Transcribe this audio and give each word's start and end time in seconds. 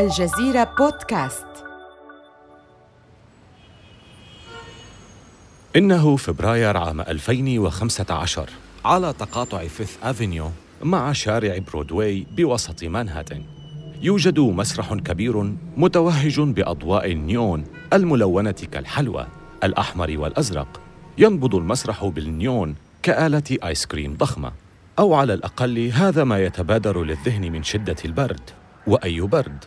الجزيرة 0.00 0.74
بودكاست. 0.78 1.46
إنه 5.76 6.16
فبراير 6.16 6.76
عام 6.76 7.00
2015 7.00 8.50
على 8.84 9.12
تقاطع 9.12 9.66
Fifth 9.66 9.96
Avenue 10.02 10.50
مع 10.82 11.12
شارع 11.12 11.58
برودواي 11.58 12.26
بوسط 12.36 12.84
مانهاتن. 12.84 13.42
يوجد 14.02 14.38
مسرح 14.40 14.94
كبير 14.94 15.52
متوهج 15.76 16.40
بأضواء 16.40 17.12
النيون 17.12 17.64
الملونة 17.92 18.50
كالحلوى 18.72 19.26
الأحمر 19.64 20.14
والأزرق. 20.18 20.80
ينبض 21.18 21.54
المسرح 21.54 22.04
بالنيون 22.04 22.74
كآلة 23.02 23.58
آيس 23.64 23.86
كريم 23.86 24.16
ضخمة. 24.16 24.52
أو 24.98 25.14
على 25.14 25.34
الأقل 25.34 25.90
هذا 25.92 26.24
ما 26.24 26.38
يتبادر 26.44 27.04
للذهن 27.04 27.52
من 27.52 27.62
شدة 27.62 27.96
البرد. 28.04 28.50
وأي 28.86 29.20
برد؟ 29.20 29.64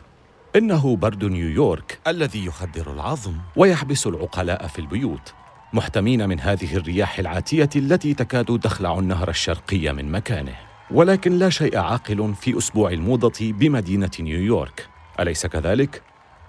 إنه 0.55 0.95
برد 0.95 1.25
نيويورك 1.25 1.99
الذي 2.07 2.45
يخدر 2.45 2.93
العظم 2.93 3.33
ويحبس 3.55 4.07
العقلاء 4.07 4.67
في 4.67 4.79
البيوت 4.79 5.33
محتمين 5.73 6.29
من 6.29 6.39
هذه 6.39 6.75
الرياح 6.75 7.19
العاتية 7.19 7.69
التي 7.75 8.13
تكاد 8.13 8.59
تخلع 8.59 8.99
النهر 8.99 9.29
الشرقي 9.29 9.93
من 9.93 10.11
مكانه. 10.11 10.55
ولكن 10.91 11.31
لا 11.39 11.49
شيء 11.49 11.77
عاقل 11.77 12.33
في 12.35 12.57
أسبوع 12.57 12.91
الموضة 12.91 13.33
بمدينة 13.41 14.11
نيويورك. 14.19 14.87
أليس 15.19 15.45
كذلك؟ 15.45 16.01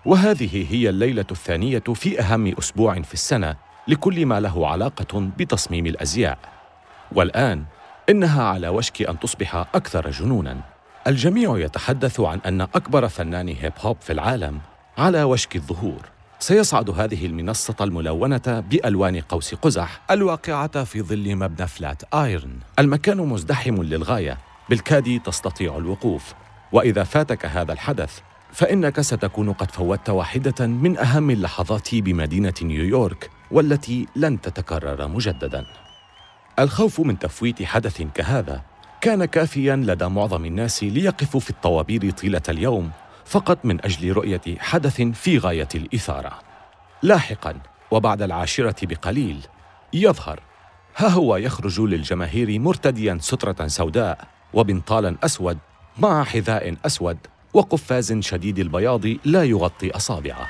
وهذه 0.04 0.66
هي 0.74 0.88
الليلة 0.88 1.26
الثانية 1.30 1.82
في 1.94 2.20
أهم 2.20 2.54
أسبوع 2.58 3.02
في 3.02 3.14
السنة 3.14 3.56
لكل 3.88 4.26
ما 4.26 4.40
له 4.40 4.68
علاقة 4.68 5.20
بتصميم 5.38 5.86
الأزياء. 5.86 6.38
والآن 7.12 7.64
إنها 8.10 8.42
على 8.42 8.68
وشك 8.68 9.02
أن 9.02 9.18
تصبح 9.18 9.56
أكثر 9.56 10.10
جنوناً. 10.10 10.73
الجميع 11.06 11.58
يتحدث 11.58 12.20
عن 12.20 12.40
أن 12.46 12.60
أكبر 12.60 13.08
فنان 13.08 13.48
هيب 13.48 13.72
هوب 13.80 13.96
في 14.00 14.12
العالم 14.12 14.60
على 14.98 15.22
وشك 15.22 15.56
الظهور. 15.56 16.00
سيصعد 16.38 16.90
هذه 16.90 17.26
المنصة 17.26 17.74
الملونة 17.80 18.64
بألوان 18.70 19.20
قوس 19.20 19.54
قزح 19.54 20.00
الواقعة 20.10 20.84
في 20.84 21.02
ظل 21.02 21.36
مبنى 21.36 21.66
Flatiron. 21.66 22.58
المكان 22.78 23.16
مزدحم 23.16 23.82
للغاية 23.82 24.38
بالكاد 24.68 25.20
تستطيع 25.24 25.76
الوقوف. 25.76 26.34
وإذا 26.72 27.04
فاتك 27.04 27.46
هذا 27.46 27.72
الحدث 27.72 28.18
فإنك 28.52 29.00
ستكون 29.00 29.52
قد 29.52 29.70
فوتت 29.70 30.10
واحدة 30.10 30.66
من 30.66 30.98
أهم 30.98 31.30
اللحظات 31.30 31.94
بمدينة 31.94 32.54
نيويورك 32.62 33.30
والتي 33.50 34.06
لن 34.16 34.40
تتكرر 34.40 35.08
مجدداً. 35.08 35.66
الخوف 36.58 37.00
من 37.00 37.18
تفويت 37.18 37.62
حدث 37.62 38.02
كهذا 38.14 38.62
كان 39.04 39.24
كافيا 39.24 39.76
لدى 39.76 40.04
معظم 40.04 40.44
الناس 40.44 40.84
ليقفوا 40.84 41.40
في 41.40 41.50
الطوابير 41.50 42.10
طيلة 42.10 42.42
اليوم 42.48 42.90
فقط 43.24 43.58
من 43.64 43.84
أجل 43.84 44.12
رؤية 44.12 44.40
حدث 44.58 45.00
في 45.00 45.38
غاية 45.38 45.68
الإثارة. 45.74 46.38
لاحقا 47.02 47.54
وبعد 47.90 48.22
العاشرة 48.22 48.86
بقليل 48.86 49.46
يظهر 49.92 50.40
ها 50.96 51.08
هو 51.08 51.36
يخرج 51.36 51.80
للجماهير 51.80 52.60
مرتديا 52.60 53.18
سترة 53.20 53.66
سوداء 53.66 54.28
وبنطالا 54.54 55.16
أسود 55.24 55.58
مع 55.98 56.24
حذاء 56.24 56.76
أسود 56.86 57.18
وقفاز 57.54 58.18
شديد 58.18 58.58
البياض 58.58 59.06
لا 59.24 59.44
يغطي 59.44 59.90
أصابعه. 59.90 60.48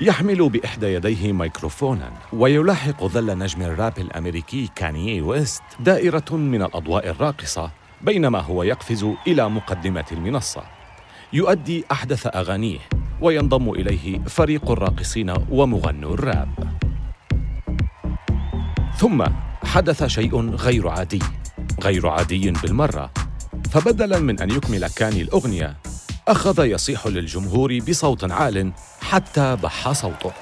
يحمل 0.00 0.48
بإحدى 0.48 0.86
يديه 0.86 1.32
ميكروفونا 1.32 2.12
ويلاحق 2.32 3.04
ظل 3.04 3.38
نجم 3.38 3.62
الراب 3.62 3.98
الأمريكي 3.98 4.70
كانيي 4.76 5.20
ويست 5.20 5.62
دائرة 5.80 6.32
من 6.32 6.62
الأضواء 6.62 7.08
الراقصة 7.08 7.70
بينما 8.00 8.40
هو 8.40 8.62
يقفز 8.62 9.06
إلى 9.26 9.48
مقدمه 9.48 10.04
المنصة. 10.12 10.62
يؤدي 11.32 11.84
أحدث 11.92 12.26
أغانيه 12.26 12.78
وينضم 13.20 13.70
إليه 13.70 14.18
فريق 14.18 14.70
الراقصين 14.70 15.34
ومغنو 15.50 16.14
الراب. 16.14 16.48
ثم 18.96 19.24
حدث 19.64 20.04
شيء 20.04 20.50
غير 20.50 20.88
عادي 20.88 21.22
غير 21.82 22.08
عادي 22.08 22.50
بالمرة. 22.50 23.10
فبدلا 23.70 24.18
من 24.18 24.40
أن 24.40 24.50
يكمل 24.50 24.88
كاني 24.88 25.22
الأغنية 25.22 25.76
أخذ 26.28 26.64
يصيح 26.64 27.06
للجمهور 27.06 27.78
بصوت 27.88 28.32
عال 28.32 28.72
حتى 29.02 29.56
بح 29.56 29.92
صوته. 29.92 30.32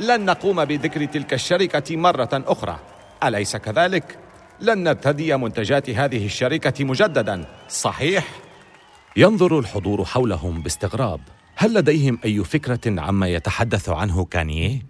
لن 0.00 0.24
نقوم 0.24 0.64
بذكر 0.64 1.04
تلك 1.04 1.34
الشركة 1.34 1.96
مرة 1.96 2.30
أخرى 2.32 2.78
أليس 3.24 3.56
كذلك؟ 3.56 4.21
لن 4.62 4.88
نبتدي 4.88 5.36
منتجات 5.36 5.90
هذه 5.90 6.26
الشركة 6.26 6.84
مجددا. 6.84 7.44
صحيح؟ 7.68 8.28
ينظر 9.16 9.58
الحضور 9.58 10.04
حولهم 10.04 10.62
باستغراب. 10.62 11.20
هل 11.56 11.74
لديهم 11.74 12.18
أي 12.24 12.44
فكرة 12.44 13.00
عما 13.00 13.28
يتحدث 13.28 13.88
عنه 13.88 14.24
كانيه؟ 14.24 14.82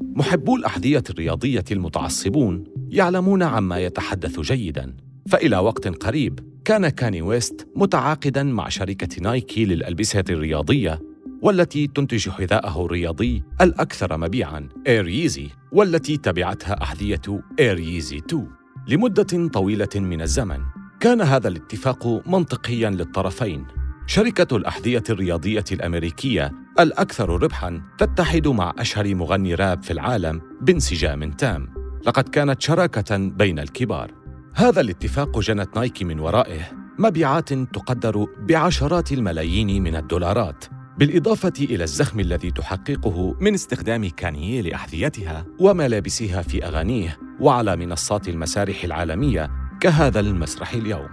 محبو 0.00 0.56
الأحذية 0.56 1.02
الرياضية 1.10 1.64
المتعصبون 1.70 2.64
يعلمون 2.88 3.42
عما 3.42 3.78
يتحدث 3.78 4.40
جيدا. 4.40 4.96
فإلى 5.28 5.56
وقت 5.56 5.88
قريب 5.88 6.40
كان 6.64 6.88
كاني 6.88 7.22
ويست 7.22 7.68
متعاقدا 7.76 8.42
مع 8.42 8.68
شركة 8.68 9.22
نايكي 9.22 9.64
للألبسة 9.64 10.24
الرياضية 10.30 11.00
والتي 11.42 11.86
تنتج 11.86 12.28
حذاءه 12.28 12.84
الرياضي 12.84 13.42
الأكثر 13.60 14.16
مبيعا 14.16 14.68
اير 14.86 15.08
ييزي 15.08 15.48
والتي 15.72 16.16
تبعتها 16.16 16.82
أحذية 16.82 17.42
اير 17.60 17.78
ييزي 17.78 18.16
2 18.16 18.55
لمدة 18.88 19.48
طويلة 19.48 19.88
من 19.94 20.22
الزمن 20.22 20.60
كان 21.00 21.20
هذا 21.20 21.48
الاتفاق 21.48 22.28
منطقيا 22.28 22.90
للطرفين. 22.90 23.66
شركة 24.06 24.56
الأحذية 24.56 25.02
الرياضية 25.10 25.64
الأمريكية 25.72 26.52
الأكثر 26.80 27.42
ربحا 27.42 27.82
تتحد 27.98 28.48
مع 28.48 28.72
أشهر 28.78 29.14
مغني 29.14 29.54
راب 29.54 29.82
في 29.82 29.92
العالم 29.92 30.40
بانسجام 30.60 31.30
تام. 31.32 31.68
لقد 32.06 32.28
كانت 32.28 32.62
شراكة 32.62 33.16
بين 33.16 33.58
الكبار. 33.58 34.10
هذا 34.54 34.80
الاتفاق 34.80 35.38
جنت 35.38 35.76
نايكي 35.76 36.04
من 36.04 36.20
ورائه. 36.20 36.60
مبيعات 36.98 37.52
تقدر 37.52 38.26
بعشرات 38.48 39.12
الملايين 39.12 39.82
من 39.82 39.96
الدولارات. 39.96 40.64
بالإضافة 40.98 41.52
إلى 41.60 41.84
الزخم 41.84 42.20
الذي 42.20 42.50
تحققه 42.50 43.36
من 43.40 43.54
استخدام 43.54 44.08
كانييه 44.08 44.62
لأحذيتها 44.62 45.46
وملابسها 45.60 46.42
في 46.42 46.66
أغانيه 46.66 47.18
وعلى 47.40 47.76
منصات 47.76 48.28
المسارح 48.28 48.84
العالمية 48.84 49.50
كهذا 49.80 50.20
المسرح 50.20 50.72
اليوم. 50.72 51.08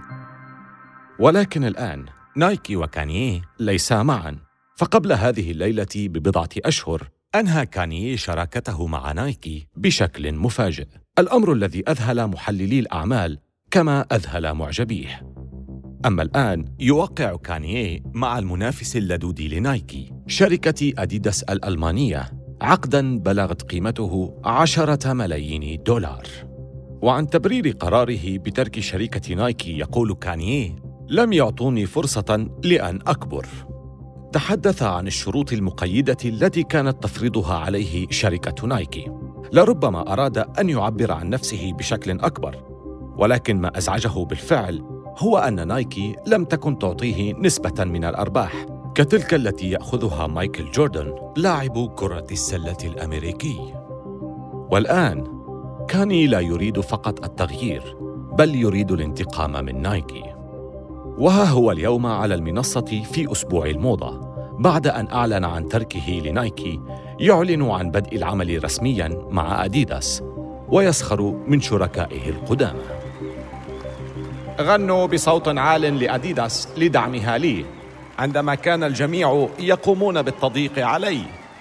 ولكن 1.18 1.64
الآن 1.64 2.06
نايكي 2.36 2.76
وكانييه 2.76 3.42
ليسا 3.60 4.02
معا، 4.02 4.38
فقبل 4.76 5.12
هذه 5.12 5.50
الليلة 5.50 5.86
ببضعة 5.96 6.48
أشهر 6.58 7.08
أنهى 7.34 7.66
كانييه 7.66 8.16
شراكته 8.16 8.86
مع 8.86 9.12
نايكي 9.12 9.66
بشكل 9.76 10.32
مفاجئ، 10.32 10.86
الأمر 11.18 11.52
الذي 11.52 11.84
أذهل 11.88 12.26
محللي 12.26 12.78
الأعمال 12.78 13.38
كما 13.70 14.00
أذهل 14.12 14.54
معجبيه. 14.54 15.33
أما 16.06 16.22
الآن 16.22 16.64
يوقع 16.80 17.36
كانييه 17.36 18.02
مع 18.14 18.38
المنافس 18.38 18.96
اللدود 18.96 19.40
لنايكي 19.40 20.12
شركة 20.26 20.92
أديداس 20.98 21.42
الألمانية 21.42 22.32
عقداً 22.60 23.18
بلغت 23.18 23.62
قيمته 23.62 24.40
عشرة 24.44 25.12
ملايين 25.12 25.82
دولار. 25.82 26.26
وعن 27.02 27.30
تبرير 27.30 27.70
قراره 27.70 28.38
بترك 28.38 28.80
شركة 28.80 29.34
نايكي 29.34 29.78
يقول 29.78 30.14
كانييه 30.14 30.76
لم 31.08 31.32
يعطوني 31.32 31.86
فرصة 31.86 32.48
لأن 32.64 32.98
أكبر. 33.06 33.46
تحدث 34.32 34.82
عن 34.82 35.06
الشروط 35.06 35.52
المقيدة 35.52 36.16
التي 36.24 36.62
كانت 36.62 37.02
تفرضها 37.02 37.54
عليه 37.54 38.06
شركة 38.10 38.66
نايكي. 38.66 39.06
لربما 39.52 40.12
أراد 40.12 40.38
أن 40.38 40.68
يعبر 40.68 41.12
عن 41.12 41.30
نفسه 41.30 41.72
بشكل 41.72 42.20
أكبر 42.20 42.74
ولكن 43.18 43.56
ما 43.56 43.78
أزعجه 43.78 44.24
بالفعل 44.24 44.93
هو 45.18 45.38
أن 45.38 45.68
نايكي 45.68 46.16
لم 46.26 46.44
تكن 46.44 46.78
تعطيه 46.78 47.32
نسبة 47.32 47.84
من 47.84 48.04
الأرباح 48.04 48.66
كتلك 48.94 49.34
التي 49.34 49.70
يأخذها 49.70 50.26
مايكل 50.26 50.70
جوردن 50.70 51.14
لاعب 51.36 51.94
كرة 51.94 52.26
السلة 52.30 52.76
الأمريكي. 52.84 53.74
والآن 54.70 55.24
كاني 55.88 56.26
لا 56.26 56.40
يريد 56.40 56.80
فقط 56.80 57.24
التغيير 57.24 57.96
بل 58.38 58.54
يريد 58.54 58.92
الانتقام 58.92 59.64
من 59.64 59.82
نايكي. 59.82 60.24
وها 61.18 61.44
هو 61.44 61.72
اليوم 61.72 62.06
على 62.06 62.34
المنصة 62.34 63.02
في 63.12 63.32
أسبوع 63.32 63.66
الموضة 63.66 64.20
بعد 64.58 64.86
أن 64.86 65.08
أعلن 65.08 65.44
عن 65.44 65.68
تركه 65.68 66.10
لنايكي 66.24 66.80
يعلن 67.20 67.62
عن 67.62 67.90
بدء 67.90 68.16
العمل 68.16 68.64
رسميا 68.64 69.26
مع 69.30 69.64
أديداس 69.64 70.22
ويسخر 70.68 71.22
من 71.22 71.60
شركائه 71.60 72.30
القدامى 72.30 73.03
غنوا 74.60 75.06
بصوت 75.06 75.48
عال 75.48 75.80
لأديداس 75.80 76.68
لدعمها 76.76 77.38
لي. 77.38 77.64
عندما 78.18 78.54
كان 78.54 78.84
الجميع 78.84 79.48
يقومون 79.58 80.22
بالتضييق 80.22 80.78
علي 80.78 81.20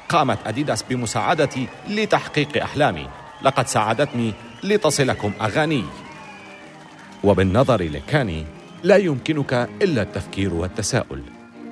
قامت 0.10 0.38
أديداس 0.46 0.84
بمساعدتي 0.84 1.68
لتحقيق 1.90 2.64
أحلامي. 2.64 3.08
لقد 3.42 3.68
ساعدتني 3.68 4.34
لتصلكم 4.64 5.32
أغاني. 5.42 5.84
وبالنظر 7.24 7.84
لكاني 7.84 8.46
لا 8.84 8.98
يمكنك 8.98 9.70
إلا 9.82 10.02
التفكير 10.02 10.54
والتساؤل. 10.54 11.22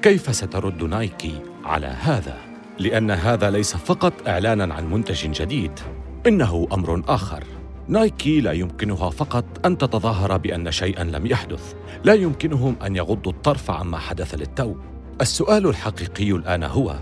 كيف 0.02 0.36
سترد 0.36 0.84
نايكي 0.84 1.40
على 1.66 1.88
هذا؟ 1.88 2.38
لأن 2.80 3.12
هذا 3.12 3.52
ليس 3.52 3.76
فقط 3.76 4.14
إعلانا 4.28 4.74
عن 4.74 4.90
منتج 4.92 5.32
جديد 5.32 5.80
إنه 6.28 6.68
أمر 6.74 7.04
آخر. 7.08 7.44
نايكي 7.88 8.42
لا 8.42 8.52
يمكنها 8.52 9.10
فقط 9.10 9.46
أن 9.66 9.78
تتظاهر 9.78 10.38
بأن 10.38 10.72
شيئا 10.72 11.04
لم 11.04 11.26
يحدث. 11.26 11.74
لا 12.04 12.14
يمكنهم 12.14 12.76
أن 12.86 12.96
يغضوا 12.96 13.32
الطرف 13.32 13.72
عما 13.72 13.98
حدث 13.98 14.36
للتو. 14.36 14.76
السؤال 15.22 15.68
الحقيقي 15.68 16.32
الآن 16.32 16.64
هو 16.64 16.96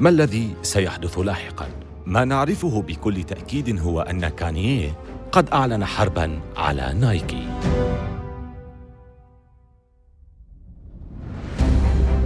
ما 0.00 0.08
الذي 0.08 0.54
سيحدث 0.62 1.18
لاحقا؟ 1.18 1.68
ما 2.06 2.24
نعرفه 2.24 2.82
بكل 2.82 3.22
تأكيد 3.22 3.80
هو 3.80 4.00
أن 4.00 4.28
كانييه 4.28 4.98
قد 5.32 5.50
أعلن 5.50 5.84
حربا 5.84 6.40
على 6.56 6.94
نايكي. 7.00 7.48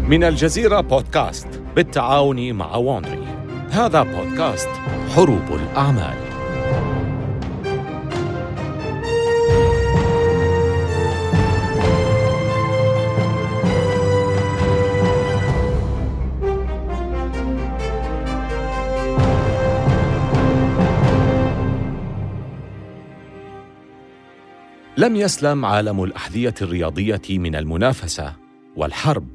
من 0.09 0.25
الجزيرة 0.25 0.81
بودكاست 0.81 1.49
بالتعاون 1.77 2.53
مع 2.53 2.77
وونري 2.77 3.27
هذا 3.71 4.03
بودكاست 4.03 4.69
حروب 5.15 5.53
الأعمال. 5.53 6.28
لم 24.99 25.17
يسلم 25.17 25.65
عالم 25.65 26.05
الأحذية 26.05 26.55
الرياضية 26.63 27.23
من 27.29 27.57
المنافسة 27.57 28.37
والحرب 28.77 29.29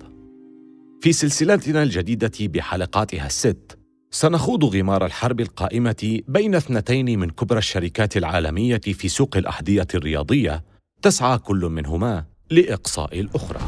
في 1.01 1.13
سلسلتنا 1.13 1.83
الجديدة 1.83 2.31
بحلقاتها 2.41 3.25
الست 3.25 3.77
سنخوض 4.11 4.75
غمار 4.75 5.05
الحرب 5.05 5.41
القائمة 5.41 6.19
بين 6.27 6.55
اثنتين 6.55 7.19
من 7.19 7.29
كبرى 7.29 7.57
الشركات 7.57 8.17
العالمية 8.17 8.77
في 8.77 9.07
سوق 9.07 9.37
الأحذية 9.37 9.87
الرياضية 9.95 10.63
تسعى 11.01 11.37
كل 11.37 11.65
منهما 11.65 12.25
لإقصاء 12.51 13.19
الأخرى. 13.19 13.61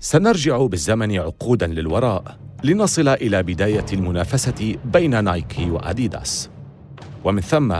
سنرجع 0.00 0.66
بالزمن 0.66 1.18
عقودا 1.18 1.66
للوراء 1.66 2.38
لنصل 2.64 3.08
إلى 3.08 3.42
بداية 3.42 3.86
المنافسة 3.92 4.76
بين 4.84 5.24
نايكي 5.24 5.70
وأديداس. 5.70 6.50
ومن 7.24 7.40
ثم 7.40 7.74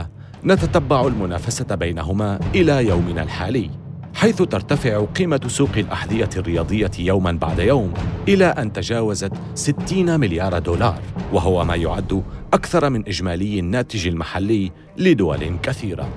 نتتبع 0.45 1.07
المنافسة 1.07 1.75
بينهما 1.75 2.39
إلى 2.55 2.87
يومنا 2.87 3.23
الحالي. 3.23 3.69
حيث 4.13 4.41
ترتفع 4.41 5.05
قيمة 5.05 5.41
سوق 5.47 5.69
الأحذية 5.77 6.29
الرياضية 6.37 6.91
يوما 6.99 7.31
بعد 7.31 7.59
يوم 7.59 7.93
إلى 8.27 8.45
أن 8.45 8.73
تجاوزت 8.73 9.31
60 9.55 10.19
مليار 10.19 10.59
دولار 10.59 11.01
وهو 11.33 11.65
ما 11.65 11.75
يعد 11.75 12.23
أكثر 12.53 12.89
من 12.89 13.07
إجمالي 13.07 13.59
الناتج 13.59 14.07
المحلي 14.07 14.71
لدول 14.97 15.57
كثيرة 15.63 16.09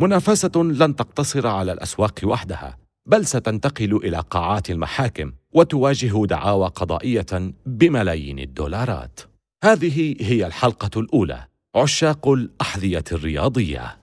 منافسة 0.00 0.52
لن 0.56 0.96
تقتصر 0.96 1.46
على 1.46 1.72
الأسواق 1.72 2.20
وحدها 2.24 2.78
بل 3.06 3.26
ستنتقل 3.26 3.96
إلى 3.96 4.22
قاعات 4.30 4.70
المحاكم 4.70 5.32
وتواجه 5.54 6.26
دعاوى 6.26 6.68
قضائية 6.68 7.52
بملايين 7.66 8.38
الدولارات 8.38 9.20
هذه 9.64 10.16
هي 10.20 10.46
الحلقة 10.46 11.00
الأولى 11.00 11.47
عشاق 11.76 12.28
الأحذية 12.28 13.04
الرياضية. 13.12 13.98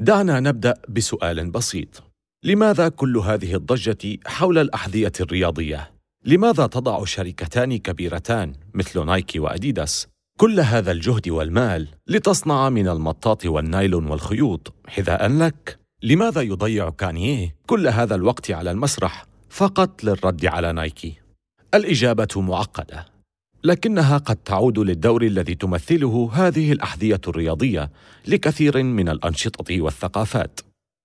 دعنا 0.00 0.40
نبدأ 0.40 0.74
بسؤال 0.88 1.50
بسيط. 1.50 2.02
لماذا 2.44 2.88
كل 2.88 3.16
هذه 3.16 3.54
الضجة 3.54 4.18
حول 4.26 4.58
الأحذية 4.58 5.12
الرياضية؟ 5.20 5.92
لماذا 6.24 6.66
تضع 6.66 7.04
شركتان 7.04 7.78
كبيرتان 7.78 8.52
مثل 8.74 9.06
نايكي 9.06 9.38
وأديداس 9.38 10.06
كل 10.38 10.60
هذا 10.60 10.92
الجهد 10.92 11.28
والمال 11.28 11.88
لتصنع 12.06 12.68
من 12.68 12.88
المطاط 12.88 13.46
والنايلون 13.46 14.06
والخيوط 14.06 14.74
حذاء 14.88 15.28
لك؟ 15.28 15.78
لماذا 16.02 16.40
يضيع 16.40 16.90
كانييه 16.90 17.56
كل 17.66 17.88
هذا 17.88 18.14
الوقت 18.14 18.50
على 18.50 18.70
المسرح 18.70 19.26
فقط 19.50 20.04
للرد 20.04 20.46
على 20.46 20.72
نايكي؟ 20.72 21.14
الإجابة 21.74 22.28
معقدة. 22.36 23.15
لكنها 23.66 24.18
قد 24.18 24.36
تعود 24.36 24.78
للدور 24.78 25.22
الذي 25.22 25.54
تمثله 25.54 26.30
هذه 26.32 26.72
الأحذية 26.72 27.20
الرياضية 27.28 27.90
لكثير 28.26 28.82
من 28.82 29.08
الأنشطة 29.08 29.80
والثقافات 29.80 30.60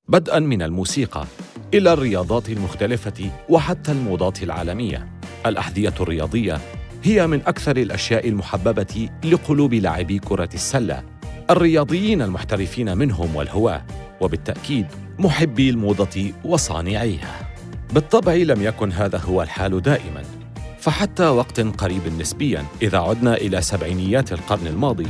بدءا 0.07 0.39
من 0.39 0.61
الموسيقى 0.61 1.25
إلى 1.73 1.93
الرياضات 1.93 2.49
المختلفة 2.49 3.31
وحتى 3.49 3.91
الموضات 3.91 4.43
العالمية. 4.43 5.09
الأحذية 5.45 5.93
الرياضية 5.99 6.59
هي 7.03 7.27
من 7.27 7.41
أكثر 7.41 7.77
الأشياء 7.77 8.27
المحببة 8.27 9.09
لقلوب 9.23 9.73
لاعبي 9.73 10.19
كرة 10.19 10.49
السلة 10.53 11.03
الرياضيين 11.49 12.21
المحترفين 12.21 12.97
منهم 12.97 13.35
والهواة 13.35 13.85
وبالتأكيد 14.21 14.85
محبي 15.19 15.69
الموضة 15.69 16.33
وصانعيها. 16.45 17.53
بالطبع 17.93 18.33
لم 18.33 18.61
يكن 18.61 18.91
هذا 18.91 19.17
هو 19.17 19.41
الحال 19.41 19.81
دائما. 19.81 20.40
فحتى 20.81 21.27
وقت 21.27 21.59
قريب 21.59 22.07
نسبيا 22.07 22.65
إذا 22.81 22.97
عدنا 22.97 23.33
إلى 23.33 23.61
سبعينيات 23.61 24.33
القرن 24.33 24.67
الماضي. 24.67 25.07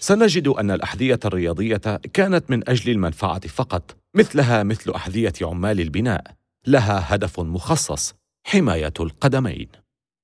سنجد 0.00 0.48
أن 0.48 0.70
الأحذية 0.70 1.20
الرياضية 1.24 2.00
كانت 2.12 2.50
من 2.50 2.68
أجل 2.68 2.92
المنفعة 2.92 3.48
فقط 3.48 3.96
مثلها 4.16 4.62
مثل 4.62 4.90
أحذية 4.90 5.32
عمال 5.42 5.80
البناء. 5.80 6.34
لها 6.66 7.14
هدف 7.14 7.40
مخصص 7.40 8.14
حماية 8.46 8.92
القدمين. 9.00 9.68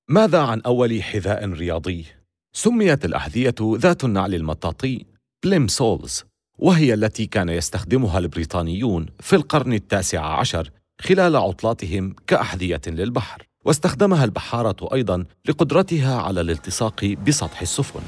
ماذا 0.09 0.39
عن 0.39 0.61
أول 0.61 1.03
حذاء 1.03 1.49
رياضي؟ 1.49 2.05
سميت 2.55 3.05
الأحذية 3.05 3.55
ذات 3.61 4.03
النعل 4.03 4.35
المطاطي 4.35 5.05
بليم 5.43 5.67
سولز 5.67 6.23
وهي 6.57 6.93
التي 6.93 7.25
كان 7.25 7.49
يستخدمها 7.49 8.19
البريطانيون 8.19 9.05
في 9.19 9.35
القرن 9.35 9.73
التاسع 9.73 10.39
عشر 10.39 10.71
خلال 11.01 11.35
عطلاتهم 11.35 12.15
كأحذية 12.27 12.81
للبحر. 12.87 13.48
واستخدمها 13.65 14.25
البحارة 14.25 14.93
أيضا 14.93 15.25
لقدرتها 15.45 16.21
على 16.21 16.41
الالتصاق 16.41 17.05
بسطح 17.05 17.61
السفن. 17.61 18.01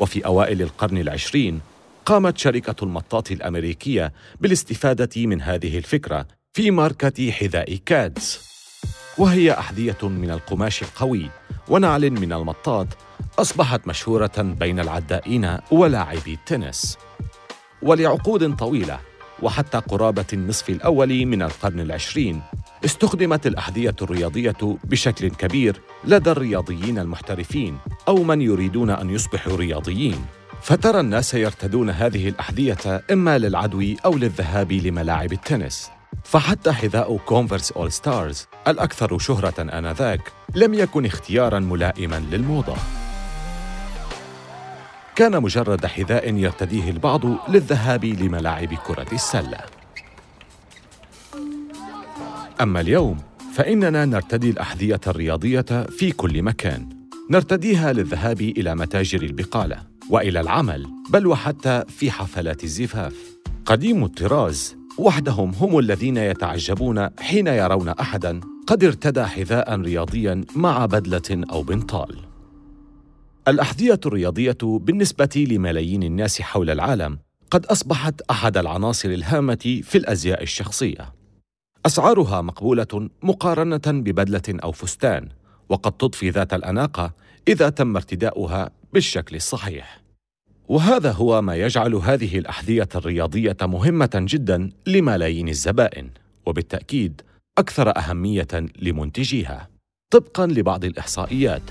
وفي 0.00 0.26
أوائل 0.26 0.62
القرن 0.62 0.98
العشرين 0.98 1.60
قامت 2.06 2.38
شركة 2.38 2.84
المطاط 2.84 3.30
الأمريكية 3.30 4.12
بالاستفادة 4.40 5.26
من 5.26 5.42
هذه 5.42 5.78
الفكرة 5.78 6.26
في 6.52 6.70
ماركة 6.70 7.30
حذاء 7.30 7.76
كادز. 7.76 8.40
وهي 9.18 9.52
أحذية 9.52 9.98
من 10.02 10.30
القماش 10.30 10.82
القوي 10.82 11.30
ونعل 11.68 12.10
من 12.10 12.32
المطاط 12.32 12.86
أصبحت 13.38 13.88
مشهورة 13.88 14.32
بين 14.38 14.80
العدائين 14.80 15.58
ولاعبي 15.70 16.34
التنس. 16.34 16.98
ولعقود 17.82 18.56
طويلة 18.56 19.00
وحتى 19.42 19.78
قرابة 19.78 20.24
النصف 20.32 20.70
الأول 20.70 21.26
من 21.26 21.42
القرن 21.42 21.80
العشرين 21.80 22.42
استخدمت 22.86 23.46
الأحذية 23.46 23.96
الرياضية 24.02 24.78
بشكل 24.84 25.28
كبير 25.28 25.80
لدى 26.04 26.30
الرياضيين 26.30 26.98
المحترفين 26.98 27.78
أو 28.08 28.22
من 28.22 28.42
يريدون 28.42 28.90
أن 28.90 29.10
يصبحوا 29.10 29.56
رياضيين. 29.56 30.26
فترى 30.62 31.00
الناس 31.00 31.34
يرتدون 31.34 31.90
هذه 31.90 32.28
الأحذية 32.28 33.04
إما 33.12 33.38
للعدو 33.38 33.94
أو 34.04 34.16
للذهاب 34.16 34.72
لملاعب 34.72 35.32
التنس. 35.32 35.90
فحتى 36.24 36.72
حذاء 36.72 37.16
Converse 37.16 37.72
All 37.72 37.92
Stars 37.92 38.46
الأكثر 38.68 39.18
شهرة 39.18 39.78
آنذاك 39.78 40.32
لم 40.54 40.74
يكن 40.74 41.06
اختياراً 41.06 41.58
ملائماً 41.58 42.22
للموضة. 42.30 42.76
كان 45.16 45.42
مجرد 45.42 45.86
حذاء 45.86 46.34
يرتديه 46.34 46.90
البعض 46.90 47.20
للذهاب 47.48 48.04
لملاعب 48.04 48.74
كرة 48.74 49.06
السلة. 49.12 49.58
أما 52.60 52.80
اليوم 52.80 53.18
فإننا 53.52 54.04
نرتدي 54.04 54.50
الأحذية 54.50 55.00
الرياضية 55.06 55.86
في 55.98 56.12
كل 56.12 56.42
مكان. 56.42 56.88
نرتديها 57.30 57.92
للذهاب 57.92 58.40
إلى 58.40 58.74
متاجر 58.74 59.22
البقالة 59.22 59.82
وإلى 60.10 60.40
العمل 60.40 60.86
بل 61.10 61.26
وحتى 61.26 61.84
في 61.88 62.10
حفلات 62.10 62.64
الزفاف. 62.64 63.14
قديم 63.64 64.04
الطراز 64.04 64.76
وحدهم 64.98 65.54
هم 65.54 65.78
الذين 65.78 66.16
يتعجبون 66.16 67.08
حين 67.20 67.46
يرون 67.46 67.88
أحداً 67.88 68.40
قد 68.66 68.84
ارتدى 68.84 69.24
حذاء 69.24 69.80
رياضيا 69.80 70.44
مع 70.56 70.86
بدلة 70.86 71.44
أو 71.50 71.62
بنطال. 71.62 72.16
الأحذية 73.48 74.00
الرياضية 74.06 74.58
بالنسبة 74.62 75.46
لملايين 75.50 76.02
الناس 76.02 76.42
حول 76.42 76.70
العالم 76.70 77.18
قد 77.50 77.66
أصبحت 77.66 78.20
أحد 78.30 78.56
العناصر 78.56 79.08
الهامة 79.08 79.80
في 79.84 79.98
الأزياء 79.98 80.42
الشخصية. 80.42 81.15
أسعارها 81.86 82.40
مقبولة 82.40 83.08
مقارنة 83.22 83.80
ببدلة 83.86 84.42
أو 84.48 84.72
فستان 84.72 85.28
وقد 85.68 85.92
تضفي 85.92 86.30
ذات 86.30 86.54
الأناقة 86.54 87.12
إذا 87.48 87.68
تم 87.68 87.96
ارتداؤها 87.96 88.70
بالشكل 88.92 89.36
الصحيح. 89.36 90.00
وهذا 90.68 91.12
هو 91.12 91.42
ما 91.42 91.56
يجعل 91.56 91.94
هذه 91.94 92.38
الأحذية 92.38 92.88
الرياضية 92.94 93.56
مهمة 93.62 94.10
جدا 94.14 94.70
لملايين 94.86 95.48
الزبائن 95.48 96.10
وبالتأكيد 96.46 97.22
أكثر 97.58 97.96
أهمية 97.96 98.48
لمنتجيها. 98.82 99.68
طبقاً 100.10 100.46
لبعض 100.46 100.84
الإحصائيات 100.84 101.62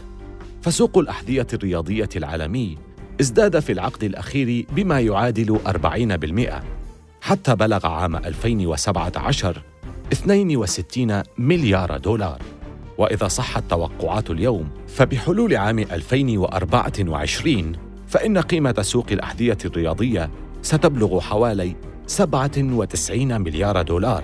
فسوق 0.62 0.98
الأحذية 0.98 1.48
الرياضية 1.54 2.10
العالمي 2.16 2.78
ازداد 3.22 3.60
في 3.60 3.72
العقد 3.72 4.04
الأخير 4.04 4.66
بما 4.72 5.00
يعادل 5.00 5.60
40% 5.68 6.64
حتى 7.22 7.56
بلغ 7.56 7.88
عام 7.88 8.16
2017 8.16 9.62
62 10.14 11.24
مليار 11.38 11.98
دولار. 11.98 12.42
وإذا 12.98 13.28
صحت 13.28 13.64
توقعات 13.70 14.32
اليوم 14.32 14.70
فبحلول 14.88 15.56
عام 15.56 15.80
2024 15.80 17.72
فإن 18.08 18.38
قيمة 18.38 18.76
سوق 18.82 19.06
الأحذية 19.12 19.58
الرياضية 19.66 20.32
ستبلغ 20.62 21.20
حوالي 21.20 21.76
97 22.08 23.42
مليار 23.42 23.82
دولار 23.82 24.24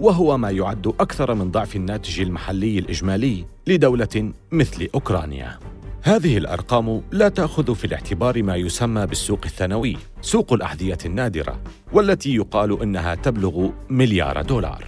وهو 0.00 0.38
ما 0.38 0.50
يعد 0.50 0.86
أكثر 1.00 1.34
من 1.34 1.50
ضعف 1.50 1.76
الناتج 1.76 2.20
المحلي 2.20 2.78
الإجمالي 2.78 3.44
لدولة 3.66 4.32
مثل 4.52 4.88
أوكرانيا. 4.94 5.58
هذه 6.02 6.38
الأرقام 6.38 7.02
لا 7.12 7.28
تأخذ 7.28 7.74
في 7.74 7.84
الاعتبار 7.84 8.42
ما 8.42 8.56
يسمى 8.56 9.06
بالسوق 9.06 9.40
الثانوي 9.44 9.96
سوق 10.20 10.52
الأحذية 10.52 10.98
النادرة 11.04 11.60
والتي 11.92 12.34
يقال 12.34 12.82
إنها 12.82 13.14
تبلغ 13.14 13.68
مليار 13.90 14.42
دولار. 14.42 14.84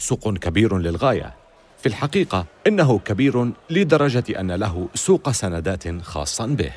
سوق 0.00 0.38
كبير 0.38 0.78
للغاية 0.78 1.34
في 1.78 1.86
الحقيقة 1.86 2.46
إنه 2.66 2.98
كبير 2.98 3.52
لدرجة 3.70 4.40
أن 4.40 4.52
له 4.52 4.88
سوق 4.94 5.30
سندات 5.30 6.02
خاصا 6.02 6.46
به 6.46 6.72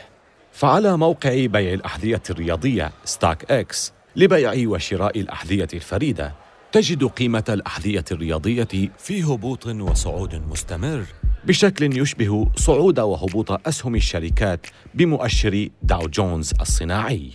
فعلى 0.52 0.98
موقع 0.98 1.46
بيع 1.46 1.74
الأحذية 1.74 2.22
الرياضية 2.30 2.92
StockX 3.06 3.94
لبيع 4.16 4.70
وشراء 4.70 5.20
الأحذية 5.20 5.68
الفريدة 5.74 6.34
تجد 6.72 7.04
قيمة 7.04 7.44
الأحذية 7.50 8.06
الرياضية 8.12 8.92
في 8.98 9.24
هبوط 9.24 9.66
وصعود 9.66 10.36
مستمر 10.36 11.06
بشكل 11.46 11.98
يشبه 11.98 12.48
صعود 12.56 13.00
وهبوط 13.00 13.68
أسهم 13.68 13.96
الشركات 13.96 14.68
بمؤشر 14.94 15.70
داو 15.84 16.08
جونز 16.08 16.54
الصناعي. 16.62 17.32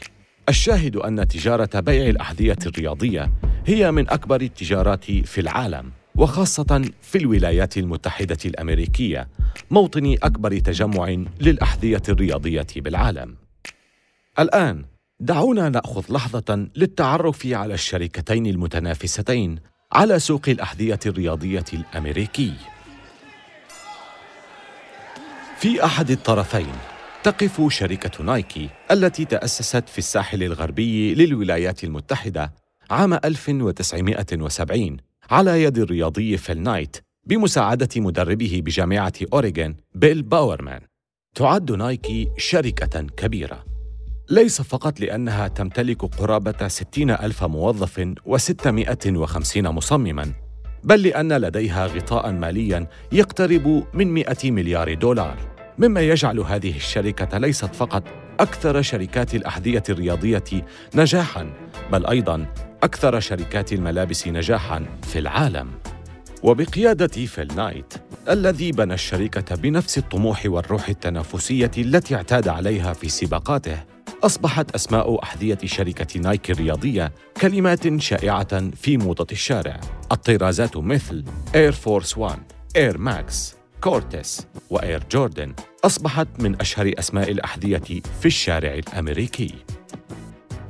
الشاهد 0.49 0.97
أن 0.97 1.29
تجارة 1.29 1.81
بيع 1.81 2.11
الأحذية 2.11 2.57
الرياضية 2.67 3.31
هي 3.67 3.91
من 3.91 4.11
أكبر 4.11 4.41
التجارات 4.41 5.05
في 5.05 5.41
العالم، 5.41 5.91
وخاصة 6.17 6.91
في 7.03 7.19
الولايات 7.19 7.79
المتحدة 7.79 8.39
الأمريكية، 8.45 9.29
موطن 9.71 10.17
أكبر 10.23 10.59
تجمع 10.59 11.17
للأحذية 11.41 12.03
الرياضية 12.09 12.67
بالعالم. 12.77 13.37
الآن 14.39 14.85
دعونا 15.21 15.69
نأخذ 15.69 16.13
لحظة 16.13 16.69
للتعرف 16.77 17.47
على 17.47 17.75
الشركتين 17.75 18.47
المتنافستين 18.47 19.59
على 19.93 20.19
سوق 20.19 20.49
الأحذية 20.49 21.01
الرياضية 21.07 21.65
الأمريكي 21.73 22.53
في 25.59 25.85
أحد 25.85 26.11
الطرفين 26.11 26.73
تقف 27.23 27.73
شركة 27.73 28.25
نايكي 28.25 28.69
التي 28.91 29.25
تأسست 29.25 29.89
في 29.89 29.99
الساحل 29.99 30.43
الغربي 30.43 31.15
للولايات 31.15 31.85
المتحدة 31.85 32.53
عام 32.91 33.15
1970 33.15 34.97
على 35.31 35.63
يد 35.63 35.79
الرياضي 35.79 36.37
فيل 36.37 36.63
نايت 36.63 36.97
بمساعدة 37.25 37.89
مدربه 37.97 38.63
بجامعة 38.65 39.13
أوريغون 39.33 39.77
بيل 39.95 40.23
باورمان. 40.23 40.81
تعد 41.35 41.73
نايكي 41.73 42.29
شركة 42.37 43.03
كبيرة. 43.03 43.65
ليس 44.31 44.63
فقط 44.63 45.01
لأنها 45.01 45.49
تمتلك 45.49 46.05
قرابة 46.05 46.69
60 46.69 47.11
ألف 47.11 47.45
موظف 47.45 48.01
و650 48.01 49.57
مصمماً 49.57 50.33
بل 50.85 51.03
لأن 51.03 51.33
لديها 51.33 51.87
غطاء 51.87 52.33
ماليا 52.33 52.87
يقترب 53.13 53.85
من 53.95 54.15
100 54.15 54.51
مليار 54.51 54.95
دولار. 54.95 55.58
مما 55.79 56.01
يجعل 56.01 56.41
هذه 56.41 56.77
الشركة 56.77 57.39
ليست 57.39 57.75
فقط 57.75 58.03
أكثر 58.41 58.83
شركات 58.83 59.35
الأحذية 59.35 59.83
الرياضية 59.89 60.45
نجاحاً 60.95 61.51
بل 61.93 62.07
أيضاً 62.07 62.47
أكثر 62.83 63.21
شركات 63.21 63.73
الملابس 63.73 64.29
نجاحاً 64.29 64.87
في 65.03 65.19
العالم. 65.19 65.71
وبقيادة 66.43 67.27
فيل 67.27 67.49
نايت 67.57 67.95
الذي 68.29 68.73
بنى 68.73 68.95
الشركة 68.95 69.57
بنفس 69.57 69.99
الطموح 69.99 70.43
والروح 70.47 70.89
التنافسية 70.89 71.71
التي 71.79 72.15
اعتاد 72.15 72.49
عليها 72.49 72.93
في 72.93 73.09
سباقاته 73.09 73.79
أصبحت 74.23 74.75
أسماء 74.75 75.23
أحذية 75.23 75.59
شركة 75.65 76.21
نايك 76.21 76.51
الرياضية 76.51 77.13
كلمات 77.41 78.01
شائعة 78.01 78.71
في 78.71 78.97
موضة 78.97 79.27
الشارع. 79.33 79.81
الطرازات 80.13 80.77
مثل 80.77 81.25
Air 81.55 81.73
Force 81.73 82.19
One 82.19 82.39
Air 82.77 82.99
Max 82.99 83.58
Cortez 83.81 84.47
و 84.71 84.79
Air 84.79 85.03
Jordan 85.13 85.55
أصبحت 85.85 86.29
من 86.39 86.61
أشهر 86.61 86.93
أسماء 86.99 87.31
الأحذية 87.31 88.03
في 88.21 88.27
الشارع 88.27 88.75
الأمريكي. 88.75 89.55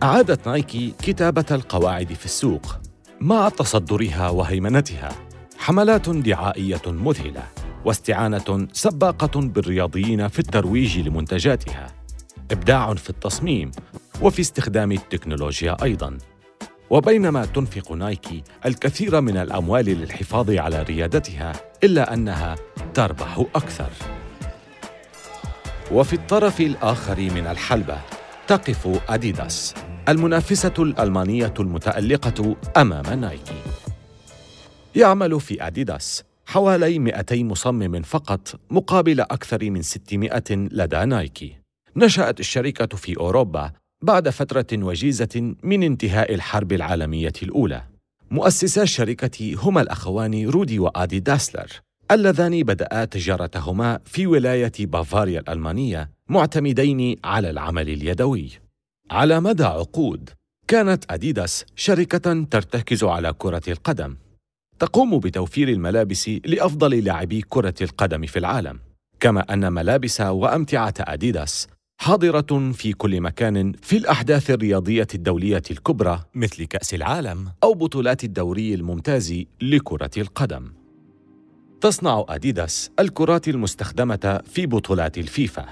أعادت 0.02 0.48
نايكي 0.48 0.94
كتابة 1.02 1.44
القواعد 1.50 2.12
في 2.12 2.24
السوق 2.24 2.76
مع 3.20 3.48
تصدرها 3.48 4.28
وهيمنتها. 4.30 5.12
حملات 5.58 6.08
دعائية 6.08 6.82
مذهلة 6.86 7.42
واستعانة 7.84 8.68
سباقة 8.72 9.40
بالرياضيين 9.40 10.28
في 10.28 10.38
الترويج 10.38 10.98
لمنتجاتها. 10.98 11.86
إبداع 12.50 12.94
في 12.94 13.10
التصميم 13.10 13.70
وفي 14.22 14.40
استخدام 14.40 14.92
التكنولوجيا 14.92 15.76
أيضا. 15.82 16.18
وبينما 16.90 17.44
تنفق 17.44 17.92
نايكي 17.92 18.42
الكثير 18.66 19.20
من 19.20 19.36
الأموال 19.36 19.84
للحفاظ 19.84 20.50
على 20.50 20.82
ريادتها 20.82 21.52
إلا 21.84 22.14
أنها 22.14 22.56
تربح 22.94 23.44
أكثر. 23.54 23.90
وفي 25.92 26.12
الطرف 26.12 26.60
الآخر 26.60 27.20
من 27.20 27.46
الحلبة 27.46 27.98
تقف 28.46 29.00
أديداس 29.08 29.74
المنافسة 30.08 30.74
الألمانية 30.78 31.54
المتألقة 31.60 32.56
أمام 32.76 33.20
نايكي. 33.20 33.62
يعمل 34.96 35.40
في 35.40 35.66
أديداس 35.66 36.24
حوالي 36.46 36.98
200 36.98 37.44
مصمم 37.44 38.02
فقط 38.02 38.60
مقابل 38.70 39.20
أكثر 39.20 39.70
من 39.70 39.82
600 39.82 40.42
لدى 40.50 41.04
نايكي. 41.04 41.56
نشأت 41.96 42.40
الشركة 42.40 42.96
في 42.96 43.16
أوروبا 43.16 43.72
بعد 44.02 44.28
فترة 44.28 44.66
وجيزة 44.72 45.54
من 45.62 45.82
انتهاء 45.82 46.34
الحرب 46.34 46.72
العالمية 46.72 47.32
الأولى. 47.42 47.82
مؤسسا 48.30 48.82
الشركة 48.82 49.54
هما 49.62 49.80
الأخوان 49.80 50.48
رودي 50.48 50.78
وآدي 50.78 51.20
داسلر، 51.20 51.66
اللذان 52.10 52.62
بدأا 52.62 53.04
تجارتهما 53.04 54.00
في 54.04 54.26
ولاية 54.26 54.72
بافاريا 54.78 55.40
الألمانية 55.40 56.10
معتمدين 56.28 57.16
على 57.24 57.50
العمل 57.50 57.88
اليدوي. 57.88 58.50
على 59.10 59.40
مدى 59.40 59.64
عقود، 59.64 60.30
كانت 60.68 61.04
أديداس 61.10 61.64
شركة 61.76 62.44
ترتكز 62.50 63.04
على 63.04 63.32
كرة 63.32 63.62
القدم، 63.68 64.16
تقوم 64.78 65.18
بتوفير 65.18 65.68
الملابس 65.68 66.28
لأفضل 66.28 67.04
لاعبي 67.04 67.40
كرة 67.48 67.74
القدم 67.80 68.26
في 68.26 68.38
العالم، 68.38 68.78
كما 69.20 69.52
أن 69.52 69.72
ملابس 69.72 70.20
وأمتعة 70.20 70.94
أديداس 71.00 71.68
حاضرة 72.00 72.72
في 72.72 72.92
كل 72.92 73.20
مكان 73.20 73.72
في 73.82 73.96
الأحداث 73.96 74.50
الرياضية 74.50 75.06
الدولية 75.14 75.62
الكبرى 75.70 76.20
مثل 76.34 76.64
كأس 76.64 76.94
العالم 76.94 77.48
أو 77.62 77.74
بطولات 77.74 78.24
الدوري 78.24 78.74
الممتاز 78.74 79.34
لكرة 79.62 80.10
القدم. 80.16 80.72
تصنع 81.80 82.24
أديداس 82.28 82.90
الكرات 82.98 83.48
المستخدمة 83.48 84.40
في 84.44 84.66
بطولات 84.66 85.18
الفيفا، 85.18 85.66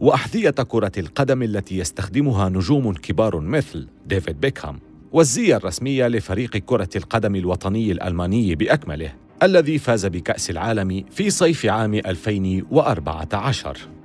وأحذية 0.00 0.50
كرة 0.50 0.92
القدم 0.98 1.42
التي 1.42 1.78
يستخدمها 1.78 2.48
نجوم 2.48 2.94
كبار 2.94 3.40
مثل 3.40 3.88
ديفيد 4.06 4.40
بيكهام، 4.40 4.80
والزي 5.12 5.56
الرسمية 5.56 6.08
لفريق 6.08 6.56
كرة 6.56 6.90
القدم 6.96 7.36
الوطني 7.36 7.92
الألماني 7.92 8.54
بأكمله، 8.54 9.14
الذي 9.42 9.78
فاز 9.78 10.06
بكأس 10.06 10.50
العالم 10.50 11.04
في 11.10 11.30
صيف 11.30 11.66
عام 11.66 11.94
2014. 11.94 13.95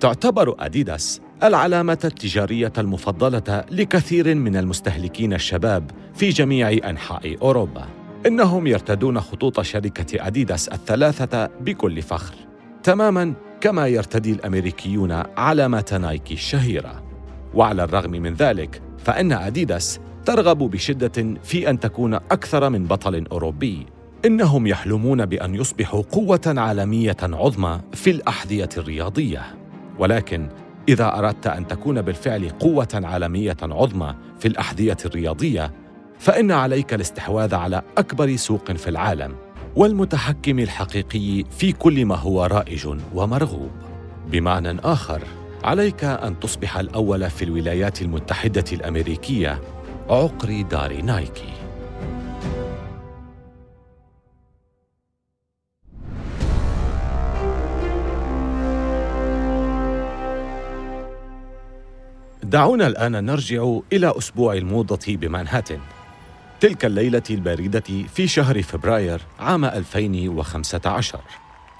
تعتبر 0.00 0.54
أديداس 0.58 1.20
العلامة 1.42 1.98
التجارية 2.04 2.72
المفضلة 2.78 3.64
لكثير 3.70 4.34
من 4.34 4.56
المستهلكين 4.56 5.32
الشباب 5.32 5.90
في 6.14 6.28
جميع 6.28 6.70
أنحاء 6.70 7.36
أوروبا. 7.42 7.86
إنهم 8.26 8.66
يرتدون 8.66 9.20
خطوط 9.20 9.60
شركة 9.60 10.26
أديداس 10.26 10.68
الثلاثة 10.68 11.46
بكل 11.60 12.02
فخر. 12.02 12.34
تماما 12.82 13.34
كما 13.60 13.86
يرتدي 13.86 14.32
الأمريكيون 14.32 15.12
علامة 15.36 15.98
نايكي 16.00 16.34
الشهيرة. 16.34 17.02
وعلى 17.54 17.84
الرغم 17.84 18.10
من 18.10 18.34
ذلك 18.34 18.82
فإن 18.98 19.32
أديداس 19.32 20.00
ترغب 20.24 20.58
بشدة 20.58 21.40
في 21.42 21.70
أن 21.70 21.80
تكون 21.80 22.14
أكثر 22.14 22.70
من 22.70 22.84
بطل 22.84 23.26
أوروبي. 23.32 23.86
إنهم 24.24 24.66
يحلمون 24.66 25.26
بأن 25.26 25.54
يصبحوا 25.54 26.02
قوة 26.02 26.54
عالمية 26.56 27.16
عظمى 27.22 27.80
في 27.92 28.10
الأحذية 28.10 28.68
الرياضية. 28.76 29.65
ولكن 29.98 30.48
إذا 30.88 31.18
أردت 31.18 31.46
أن 31.46 31.66
تكون 31.66 32.02
بالفعل 32.02 32.48
قوة 32.48 32.88
عالمية 32.94 33.56
عظمى 33.62 34.14
في 34.38 34.48
الأحذية 34.48 34.96
الرياضية 35.04 35.72
فإن 36.18 36.50
عليك 36.50 36.94
الاستحواذ 36.94 37.54
على 37.54 37.82
أكبر 37.98 38.36
سوق 38.36 38.72
في 38.72 38.90
العالم 38.90 39.34
والمتحكم 39.76 40.58
الحقيقي 40.58 41.44
في 41.58 41.72
كل 41.72 42.04
ما 42.04 42.14
هو 42.16 42.44
رائج 42.44 42.88
ومرغوب. 43.14 43.70
بمعنى 44.30 44.80
آخر 44.84 45.22
عليك 45.64 46.04
أن 46.04 46.40
تصبح 46.40 46.78
الأول 46.78 47.30
في 47.30 47.44
الولايات 47.44 48.02
المتحدة 48.02 48.64
الأمريكية 48.72 49.60
عقر 50.08 50.62
دار 50.62 51.02
نايكي. 51.02 51.55
دعونا 62.46 62.86
الآن 62.86 63.24
نرجع 63.24 63.78
إلى 63.92 64.12
أسبوع 64.18 64.54
الموضة 64.54 65.16
بمانهاتن. 65.16 65.80
تلك 66.60 66.84
الليلة 66.84 67.22
الباردة 67.30 67.84
في 68.14 68.26
شهر 68.26 68.62
فبراير 68.62 69.20
عام 69.38 69.64
2015 69.64 71.20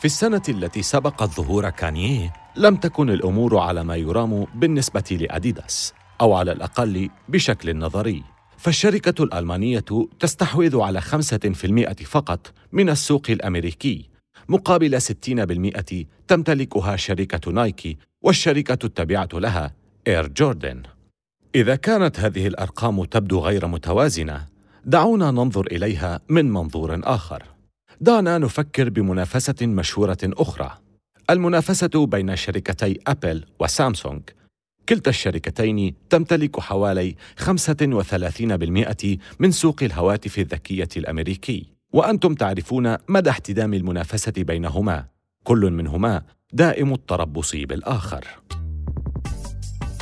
في 0.00 0.04
السنة 0.04 0.42
التي 0.48 0.82
سبقت 0.82 1.30
ظهور 1.30 1.70
كانييه 1.70 2.32
لم 2.56 2.76
تكن 2.76 3.10
الأمور 3.10 3.58
على 3.58 3.84
ما 3.84 3.96
يرام 3.96 4.46
بالنسبة 4.54 5.18
لأديداس 5.20 5.94
أو 6.20 6.34
على 6.34 6.52
الأقل 6.52 7.10
بشكل 7.28 7.78
نظري. 7.78 8.22
فالشركة 8.58 9.24
الألمانية 9.24 9.84
تستحوذ 10.20 10.80
على 10.80 11.00
5% 11.00 12.04
فقط 12.04 12.52
من 12.72 12.90
السوق 12.90 13.22
الأمريكي 13.30 14.08
مقابل 14.48 15.00
60% 15.00 16.06
تمتلكها 16.28 16.96
شركة 16.96 17.52
نايكي 17.52 17.96
والشركة 18.22 18.86
التابعة 18.86 19.28
لها 19.34 19.85
إير 20.08 20.28
جوردن 20.28 20.82
إذا 21.54 21.76
كانت 21.76 22.20
هذه 22.20 22.46
الأرقام 22.46 23.04
تبدو 23.04 23.38
غير 23.40 23.66
متوازنة 23.66 24.46
دعونا 24.84 25.30
ننظر 25.30 25.66
إليها 25.66 26.20
من 26.28 26.50
منظور 26.52 27.00
آخر. 27.04 27.42
دعنا 28.00 28.38
نفكر 28.38 28.90
بمنافسة 28.90 29.66
مشهورة 29.66 30.18
أخرى. 30.24 30.78
المنافسة 31.30 32.06
بين 32.06 32.36
شركتي 32.36 32.98
أبل 33.06 33.44
وسامسونج. 33.60 34.22
كلتا 34.88 35.10
الشركتين 35.10 35.94
تمتلك 36.10 36.60
حوالي 36.60 37.14
35% 37.36 39.18
من 39.38 39.50
سوق 39.50 39.82
الهواتف 39.82 40.38
الذكية 40.38 40.88
الأمريكي. 40.96 41.66
وأنتم 41.92 42.34
تعرفون 42.34 42.96
مدى 43.08 43.30
احتدام 43.30 43.74
المنافسة 43.74 44.32
بينهما. 44.36 45.04
كل 45.44 45.70
منهما 45.70 46.22
دائم 46.52 46.92
التربص 46.92 47.54
بالآخر. 47.54 48.24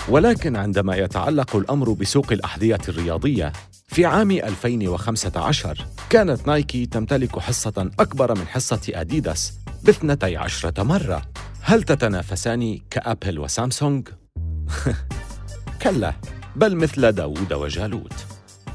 ولكن 0.09 0.57
عندما 0.57 0.97
يتعلق 0.97 1.57
الأمر 1.57 1.93
بسوق 1.93 2.33
الأحذية 2.33 2.79
الرياضية 2.89 3.53
في 3.89 4.05
عام 4.05 4.31
2015 4.31 5.87
كانت 6.11 6.47
نايكي 6.47 6.87
تمتلك 6.87 7.39
حصة 7.39 7.91
أكبر 8.01 8.39
من 8.39 8.47
حصة 8.47 8.81
أديداس 8.89 9.53
باثنتي 9.83 10.37
عشرة 10.37 10.83
مرة. 10.83 11.23
هل 11.61 11.83
تتنافسان 11.83 12.79
كأبل 12.91 13.39
وسامسونج؟ 13.39 14.09
كلا 15.83 16.15
بل 16.57 16.77
مثل 16.77 17.13
داوود 17.13 17.53
وجالوت. 17.53 18.15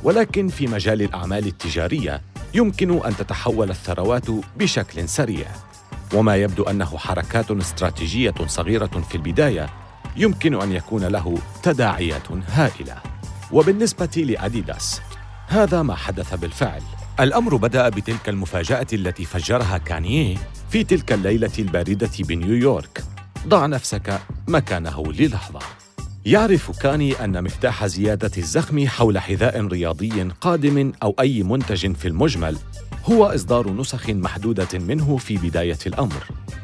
ولكن 0.03 0.47
في 0.47 0.67
مجال 0.67 1.01
الأعمال 1.01 1.47
التجارية 1.47 2.21
يمكن 2.53 3.05
أن 3.05 3.15
تتحول 3.15 3.69
الثروات 3.69 4.25
بشكل 4.57 5.09
سريع. 5.09 5.47
وما 6.13 6.35
يبدو 6.35 6.63
أنه 6.63 6.97
حركات 6.97 7.51
استراتيجية 7.51 8.33
صغيرة 8.47 9.03
في 9.09 9.15
البداية 9.15 9.69
يمكن 10.17 10.61
أن 10.61 10.71
يكون 10.71 11.03
له 11.03 11.37
تداعيات 11.63 12.31
هائلة. 12.47 12.95
وبالنسبة 13.51 14.23
لأديداس 14.27 15.01
هذا 15.47 15.81
ما 15.81 15.95
حدث 15.95 16.33
بالفعل. 16.33 16.81
الأمر 17.19 17.55
بدأ 17.55 17.89
بتلك 17.89 18.29
المفاجأة 18.29 18.87
التي 18.93 19.25
فجرها 19.25 19.77
كانييه 19.77 20.37
في 20.69 20.83
تلك 20.83 21.11
الليلة 21.11 21.51
الباردة 21.59 22.11
بنيويورك. 22.19 23.03
ضع 23.47 23.65
نفسك 23.65 24.19
مكانه 24.47 25.03
للحظة. 25.11 25.59
يعرف 26.25 26.79
كاني 26.79 27.23
أن 27.23 27.43
مفتاح 27.43 27.85
زيادة 27.85 28.31
الزخم 28.37 28.87
حول 28.87 29.19
حذاء 29.19 29.67
رياضي 29.67 30.21
قادم 30.41 30.91
أو 31.03 31.15
أي 31.19 31.43
منتج 31.43 31.95
في 31.95 32.07
المجمل. 32.07 32.57
هو 33.05 33.25
إصدار 33.25 33.69
نسخ 33.69 34.09
محدودة 34.09 34.79
منه 34.79 35.17
في 35.17 35.37
بداية 35.37 35.77
الأمر 35.87 36.23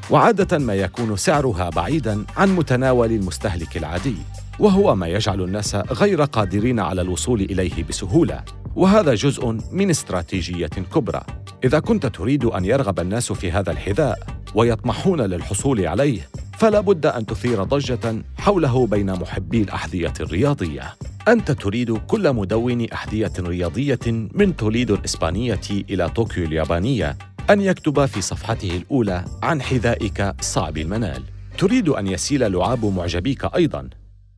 وعادة 0.10 0.58
ما 0.58 0.76
يكون 0.76 1.18
سعرها 1.18 1.70
بعيداً 1.70 2.26
عن 2.38 2.56
متناول 2.56 3.12
المستهلك 3.12 3.78
العادي 3.78 4.16
وهو 4.60 4.96
ما 4.96 5.08
يجعل 5.08 5.42
الناس 5.42 5.76
غير 5.76 6.22
قادرين 6.24 6.80
على 6.80 7.02
الوصول 7.02 7.42
إليه 7.42 7.84
بسهولة 7.84 8.44
وهذا 8.76 9.14
جزء 9.14 9.58
من 9.72 9.90
استراتيجية 9.90 10.68
كبرى. 10.68 11.22
إذا 11.64 11.80
كنت 11.80 12.06
تريد 12.06 12.46
أن 12.46 12.66
يرغب 12.66 13.00
الناس 13.00 13.32
في 13.32 13.52
هذا 13.52 13.72
الحذاء 13.72 14.20
ويطمحون 14.56 15.22
للحصول 15.22 15.88
عليه 15.88 16.30
فلا 16.58 16.80
بد 16.80 17.06
أن 17.06 17.26
تثير 17.26 17.64
ضجة 17.64 18.24
حوله 18.38 18.88
بين 18.88 19.14
محبي 19.14 19.62
الأحذية 19.62 20.14
الرياضية. 20.20 20.94
أنت 21.28 21.52
تريد 21.52 21.98
كل 21.98 22.34
مدون 22.34 22.86
أحذية 22.90 23.34
رياضية 23.40 24.00
من 24.08 24.56
توليدو 24.56 24.96
الإسبانية 24.96 25.62
إلى 25.72 26.10
طوكيو 26.10 26.44
اليابانية 26.44 27.18
أن 27.50 27.62
يكتب 27.62 28.06
في 28.06 28.22
صفحته 28.22 28.78
الأولى 28.78 29.26
عن 29.44 29.62
حذائك 29.62 30.36
صعب 30.42 30.78
المنال. 30.78 31.24
تريد 31.58 31.90
أن 31.90 32.08
يسيل 32.08 32.52
لعاب 32.52 32.86
معجبيك 32.86 33.56
أيضاً 33.56 33.90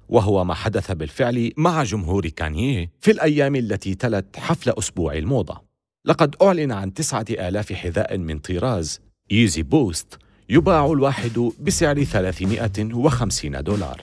وهو 0.09 0.43
ما 0.43 0.53
حدث 0.53 0.91
بالفعل 0.91 1.51
مع 1.57 1.83
جمهور 1.83 2.27
كانييه 2.27 2.91
في 2.99 3.11
الأيام 3.11 3.55
التي 3.55 3.95
تلت 3.95 4.37
حفل 4.37 4.73
أسبوع 4.77 5.13
الموضة. 5.13 5.61
لقد 6.05 6.35
أعلن 6.41 6.71
عن 6.71 6.93
تسعة 6.93 7.25
آلاف 7.29 7.73
حذاء 7.73 8.17
من 8.17 8.39
طراز 8.39 9.01
Yeezy 9.31 9.63
Boost 9.63 10.19
يباع 10.49 10.85
الواحد 10.85 11.51
بسعر 11.59 12.03
350 12.03 13.63
دولار. 13.63 14.01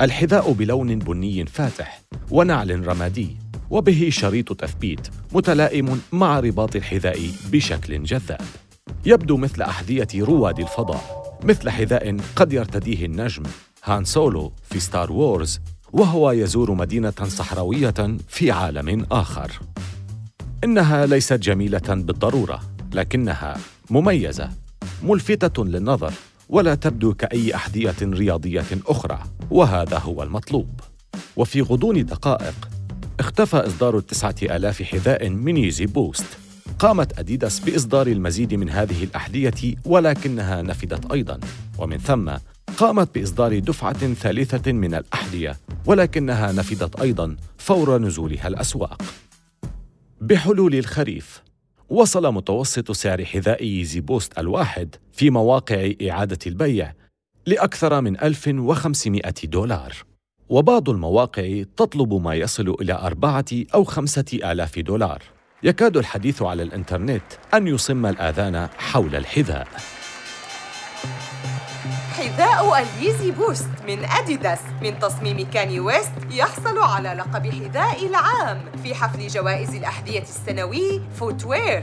الحذاء 0.00 0.52
بلون 0.52 0.98
بني 0.98 1.46
فاتح 1.46 2.02
ونعل 2.30 2.86
رمادي 2.86 3.36
وبه 3.70 4.08
شريط 4.10 4.52
تثبيت 4.52 5.08
متلائم 5.32 6.00
مع 6.12 6.40
رباط 6.40 6.76
الحذاء 6.76 7.18
بشكل 7.52 8.02
جذاب. 8.02 8.40
يبدو 9.06 9.36
مثل 9.36 9.62
أحذية 9.62 10.08
رواد 10.14 10.60
الفضاء 10.60 11.38
مثل 11.44 11.70
حذاء 11.70 12.16
قد 12.36 12.52
يرتديه 12.52 13.06
النجم 13.06 13.42
هان 13.84 14.04
سولو 14.04 14.52
في 14.70 14.80
Star 14.80 15.12
Wars 15.12 15.60
وهو 15.92 16.30
يزور 16.30 16.72
مدينة 16.72 17.24
صحراوية 17.28 18.16
في 18.28 18.50
عالم 18.50 19.06
آخر. 19.10 19.52
إنها 20.64 21.06
ليست 21.06 21.32
جميلة 21.32 21.88
بالضرورة 21.88 22.60
لكنها 22.92 23.56
مميزة. 23.90 24.67
ملفتة 25.02 25.64
للنظر 25.64 26.12
ولا 26.48 26.74
تبدو 26.74 27.14
كأي 27.14 27.54
أحذية 27.54 27.96
رياضية 28.02 28.66
أخرى 28.86 29.22
وهذا 29.50 29.98
هو 29.98 30.22
المطلوب. 30.22 30.80
وفي 31.36 31.60
غضون 31.60 32.06
دقائق 32.06 32.68
اختفى 33.20 33.56
إصدار 33.56 33.98
التسعة 33.98 34.34
آلاف 34.42 34.82
حذاء 34.82 35.28
من 35.28 35.56
Yeezy 35.56 35.86
Boost. 35.86 36.26
قامت 36.78 37.18
أديداس 37.18 37.60
بإصدار 37.60 38.06
المزيد 38.06 38.54
من 38.54 38.70
هذه 38.70 39.04
الأحذية 39.04 39.74
ولكنها 39.84 40.62
نفدت 40.62 41.12
أيضاً. 41.12 41.40
ومن 41.78 41.98
ثم 41.98 42.30
قامت 42.76 43.14
بإصدار 43.14 43.58
دفعة 43.58 44.14
ثالثة 44.14 44.72
من 44.72 44.94
الأحذية 44.94 45.56
ولكنها 45.86 46.52
نفدت 46.52 47.00
أيضاً 47.00 47.36
فور 47.58 47.98
نزولها 47.98 48.48
الأسواق. 48.48 49.02
بحلول 50.20 50.74
الخريف 50.74 51.42
وصل 51.90 52.34
متوسط 52.34 52.92
سعر 52.92 53.24
حذاء 53.24 53.64
Yeezy 53.64 54.00
Boost 54.00 54.38
الواحد 54.38 54.96
في 55.12 55.30
مواقع 55.30 55.92
إعادة 56.10 56.38
البيع 56.46 56.92
لأكثر 57.46 58.00
من 58.00 58.20
1500 58.20 59.22
دولار. 59.44 59.92
وبعض 60.48 60.90
المواقع 60.90 61.62
تطلب 61.76 62.14
ما 62.14 62.34
يصل 62.34 62.76
إلى 62.80 62.92
أربعة 62.92 63.44
أو 63.74 63.84
خمسة 63.84 64.24
آلاف 64.32 64.78
دولار. 64.78 65.22
يكاد 65.62 65.96
الحديث 65.96 66.42
على 66.42 66.62
الإنترنت 66.62 67.22
أن 67.54 67.66
يصم 67.66 68.06
الآذان 68.06 68.68
حول 68.78 69.16
الحذاء. 69.16 69.68
حذاء 72.18 72.78
ال 72.78 72.87
Yeezy 72.87 73.30
Boost 73.30 73.68
من 73.88 74.04
أديداس. 74.04 74.58
من 74.82 74.98
تصميم 74.98 75.50
كانييه 75.50 75.80
ويست 75.80 76.12
يحصل 76.30 76.78
على 76.78 77.08
لقب 77.08 77.46
حذاء 77.46 78.06
العام 78.06 78.58
في 78.82 78.94
حفل 78.94 79.26
جوائز 79.26 79.74
الأحذية 79.74 80.22
السنوي 80.22 81.02
Footwear. 81.14 81.82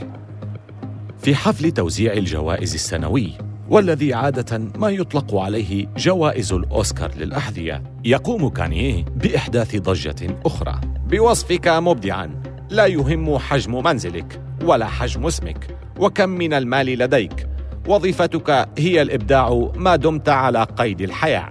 في 1.20 1.36
حفل 1.36 1.72
توزيع 1.72 2.14
الجوائز 2.14 2.74
السنوي 2.74 3.34
والذي 3.70 4.14
عادة 4.14 4.58
ما 4.58 4.90
يطلق 4.90 5.36
عليه 5.36 5.88
جوائز 5.98 6.54
الأوسكار 6.54 7.16
للأحذية 7.16 7.84
يقوم 8.06 8.50
كانيه 8.50 9.06
بإحداث 9.06 9.76
ضجة 9.76 10.40
أخرى. 10.46 10.82
بوصفك 11.10 11.68
مبدعاً 11.68 12.44
لا 12.70 12.86
يهم 12.86 13.38
حجم 13.38 13.84
منزلك 13.84 14.42
ولا 14.64 14.86
حجم 14.86 15.26
اسمك 15.26 15.78
وكم 16.00 16.30
من 16.30 16.54
المال 16.54 16.86
لديك 16.86 17.48
وظيفتك 17.88 18.70
هي 18.78 19.02
الإبداع 19.02 19.72
ما 19.76 19.96
دمت 19.96 20.30
على 20.30 20.64
قيد 20.64 21.02
الحياة. 21.02 21.50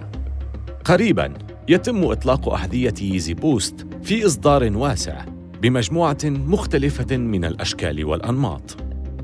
قريبا 0.85 1.33
يتم 1.67 2.03
إطلاق 2.03 2.49
احذيه 2.49 2.93
ييزي 3.01 3.33
بوست 3.33 3.87
في 4.03 4.25
إصدار 4.25 4.77
واسع 4.77 5.25
بمجموعة 5.61 6.17
مختلفة 6.23 7.17
من 7.17 7.45
الأشكال 7.45 8.05
والأنماط. 8.05 8.77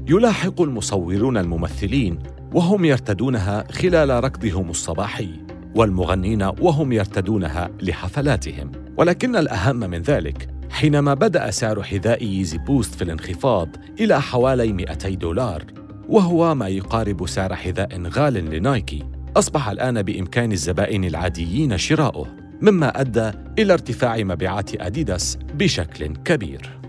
يلاحق 0.10 0.62
المصورون 0.62 1.38
الممثلين 1.38 2.20
وهم 2.54 2.86
يرتدونها 2.86 3.72
خلال 3.72 4.24
ركضهم 4.24 4.70
الصباحي 4.70 5.30
والمغنين 5.76 6.44
وهم 6.44 6.92
يرتدونها 6.92 7.70
لحفلاتهم. 7.82 8.72
ولكن 8.98 9.36
الأهم 9.36 9.76
من 9.76 10.02
ذلك 10.02 10.48
حينما 10.70 11.14
بدأ 11.14 11.52
سعر 11.52 11.84
حذاء 11.84 12.24
ييزي 12.24 12.58
بوست 12.58 12.96
في 12.96 13.02
الانخفاض 13.02 13.70
إلى 14.00 14.22
حوالي 14.22 14.74
200 14.74 15.10
دولار 15.10 15.64
وهو 16.12 16.56
ما 16.56 16.68
يقارب 16.68 17.28
سعر 17.28 17.56
حذاء 17.56 18.02
غال 18.08 18.34
لنايكي. 18.34 19.04
أصبح 19.38 19.70
الآن 19.70 20.02
بإمكان 20.02 20.52
الزبائن 20.52 21.04
العاديين 21.04 21.78
شراؤه 21.78 22.28
مما 22.62 23.02
أدى 23.02 23.32
إلى 23.60 23.74
ارتفاع 23.74 24.18
مبيعات 24.18 24.82
أديداس 24.82 25.38
بشكل 25.54 26.08
كبير. 26.08 26.80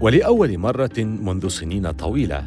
ولأول 0.00 0.58
مرة 0.58 0.98
منذ 0.98 1.48
سنين 1.48 1.90
طويلة 1.90 2.46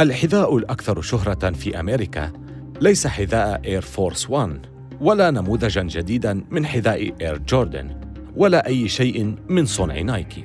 الحذاء 0.00 0.56
الأكثر 0.56 1.00
شهرة 1.00 1.50
في 1.50 1.80
أمريكا 1.80 2.32
ليس 2.80 3.06
حذاء 3.06 3.60
إير 3.64 3.80
فورس 3.80 4.30
1 4.30 4.66
ولا 5.00 5.30
نموذجا 5.30 5.82
جديدا 5.82 6.44
من 6.50 6.66
حذاء 6.66 7.14
إير 7.20 7.38
جوردن 7.38 8.00
ولا 8.36 8.66
أي 8.66 8.88
شيء 8.88 9.34
من 9.48 9.66
صنع 9.66 10.00
نايكي. 10.00 10.44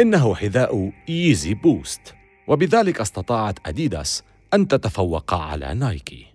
إنه 0.00 0.34
حذاء 0.34 0.92
ييزي 1.08 1.54
بوست 1.54 2.14
وبذلك 2.48 3.00
استطاعت 3.00 3.58
أديداس 3.66 4.22
أن 4.54 4.68
تتفوق 4.68 5.34
على 5.34 5.74
نايكي 5.74 6.26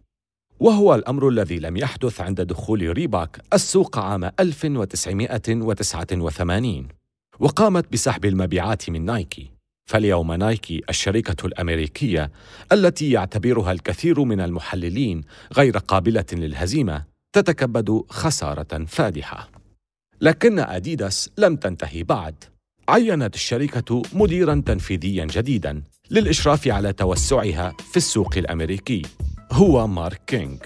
وهو 0.59 0.95
الأمر 0.95 1.29
الذي 1.29 1.59
لم 1.59 1.77
يحدث 1.77 2.21
عند 2.21 2.41
دخول 2.41 2.97
ريباك 2.97 3.41
السوق 3.53 3.99
عام 3.99 4.31
1989 4.39 6.87
وقامت 7.39 7.93
بسحب 7.93 8.25
المبيعات 8.25 8.89
من 8.89 9.05
نايكي 9.05 9.57
فاليوم 9.87 10.33
نايكي 10.33 10.81
الشركة 10.89 11.45
الأمريكية 11.45 12.31
التي 12.71 13.11
يعتبرها 13.11 13.71
الكثير 13.71 14.23
من 14.23 14.41
المحللين 14.41 15.21
غير 15.53 15.77
قابلة 15.77 16.25
للهزيمة 16.33 17.03
تتكبد 17.33 18.03
خسارة 18.09 18.85
فادحة. 18.85 19.49
لكن 20.21 20.59
أديداس 20.59 21.29
لم 21.37 21.55
تنتهي 21.55 22.03
بعد. 22.03 22.43
عينت 22.89 23.35
الشركة 23.35 24.01
مديرا 24.13 24.63
تنفيذيا 24.65 25.25
جديدا 25.25 25.83
للإشراف 26.11 26.67
على 26.67 26.93
توسعها 26.93 27.73
في 27.91 27.97
السوق 27.97 28.37
الأمريكي. 28.37 29.01
هو 29.51 29.87
مارك 29.87 30.21
كينغ. 30.27 30.57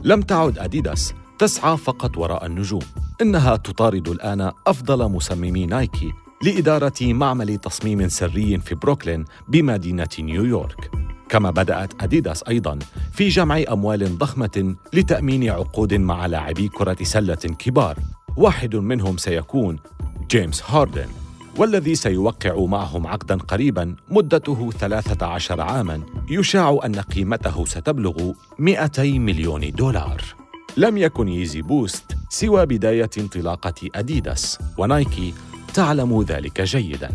لم 0.00 0.22
تعد 0.22 0.58
أديداس 0.58 1.14
تسعى 1.38 1.76
فقط 1.76 2.18
وراء 2.18 2.46
النجوم. 2.46 2.82
إنها 3.22 3.56
تطارد 3.56 4.08
الآن 4.08 4.52
أفضل 4.66 5.08
مصممي 5.08 5.66
نايكي 5.66 6.12
لإدارة 6.42 6.92
معمل 7.00 7.56
تصميم 7.56 8.08
سري 8.08 8.58
في 8.58 8.74
بروكلين 8.74 9.24
بمدينة 9.48 10.08
نيويورك. 10.18 10.90
كما 11.28 11.50
بدأت 11.50 12.02
أديداس 12.02 12.44
أيضا 12.48 12.78
في 13.12 13.28
جمع 13.28 13.62
أموال 13.72 14.18
ضخمة 14.18 14.76
لتأمين 14.92 15.50
عقود 15.50 15.94
مع 15.94 16.26
لاعبي 16.26 16.68
كرة 16.68 16.96
سلة 17.02 17.34
كبار. 17.34 17.98
واحد 18.36 18.76
منهم 18.76 19.16
سيكون 19.16 19.78
جيمس 20.30 20.62
هاردن. 20.62 21.23
والذي 21.58 21.94
سيوقع 21.94 22.64
معهم 22.64 23.06
عقدا 23.06 23.36
قريبا 23.36 23.96
مدته 24.10 24.70
13 24.70 25.60
عاما 25.60 26.02
يشاع 26.30 26.78
أن 26.84 27.00
قيمته 27.00 27.64
ستبلغ 27.64 28.32
200 28.58 29.02
مليون 29.02 29.70
دولار. 29.70 30.22
لم 30.76 30.98
يكن 30.98 31.28
ييزي 31.28 31.62
بوست 31.62 32.16
سوى 32.30 32.66
بداية 32.66 33.10
انطلاقة 33.18 33.88
أديداس 33.94 34.58
ونايكي 34.78 35.34
تعلم 35.74 36.22
ذلك 36.22 36.60
جيدا. 36.60 37.10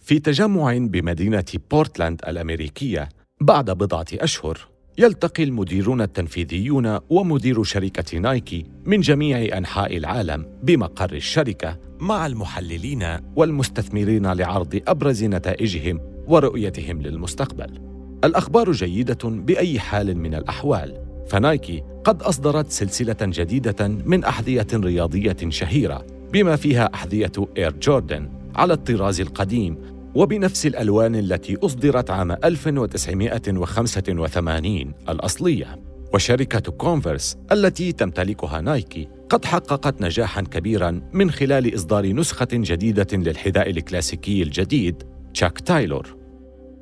في 0.00 0.18
تجمع 0.18 0.76
بمدينة 0.78 1.44
بورتلاند 1.70 2.20
الأمريكية 2.28 3.08
بعد 3.40 3.70
بضعة 3.70 4.06
أشهر 4.12 4.71
يلتقي 4.98 5.42
المديرون 5.42 6.00
التنفيذيون 6.00 6.98
ومدير 7.10 7.62
شركة 7.62 8.18
نايكي 8.18 8.66
من 8.84 9.00
جميع 9.00 9.58
أنحاء 9.58 9.96
العالم 9.96 10.46
بمقر 10.62 11.12
الشركة 11.12 11.78
مع 12.00 12.26
المحللين 12.26 13.16
والمستثمرين 13.36 14.32
لعرض 14.32 14.80
أبرز 14.88 15.24
نتائجهم 15.24 16.00
ورؤيتهم 16.26 17.02
للمستقبل. 17.02 17.80
الأخبار 18.24 18.72
جيدة 18.72 19.18
بأي 19.24 19.80
حال 19.80 20.18
من 20.18 20.34
الأحوال 20.34 21.04
فنايكي 21.28 21.82
قد 22.04 22.22
أصدرت 22.22 22.70
سلسلة 22.70 23.16
جديدة 23.22 23.88
من 23.88 24.24
أحذية 24.24 24.66
رياضية 24.74 25.36
شهيرة 25.48 26.06
بما 26.32 26.56
فيها 26.56 26.94
أحذية 26.94 27.32
إير 27.58 27.72
جوردن 27.72 28.28
على 28.54 28.72
الطراز 28.72 29.20
القديم 29.20 29.76
وبنفس 30.14 30.66
الألوان 30.66 31.14
التي 31.14 31.58
أصدرت 31.62 32.10
عام 32.10 32.32
1985 32.32 34.94
الأصلية. 35.08 35.82
وشركة 36.14 36.72
كونفرس 36.72 37.36
التي 37.52 37.92
تمتلكها 37.92 38.60
نايكي 38.60 39.08
قد 39.28 39.44
حققت 39.44 40.02
نجاحا 40.02 40.42
كبيرا 40.42 41.00
من 41.12 41.30
خلال 41.30 41.74
إصدار 41.74 42.12
نسخة 42.12 42.48
جديدة 42.52 43.06
للحذاء 43.12 43.70
الكلاسيكي 43.70 44.42
الجديد 44.42 45.02
تشاك 45.34 45.60
تايلور 45.60 46.16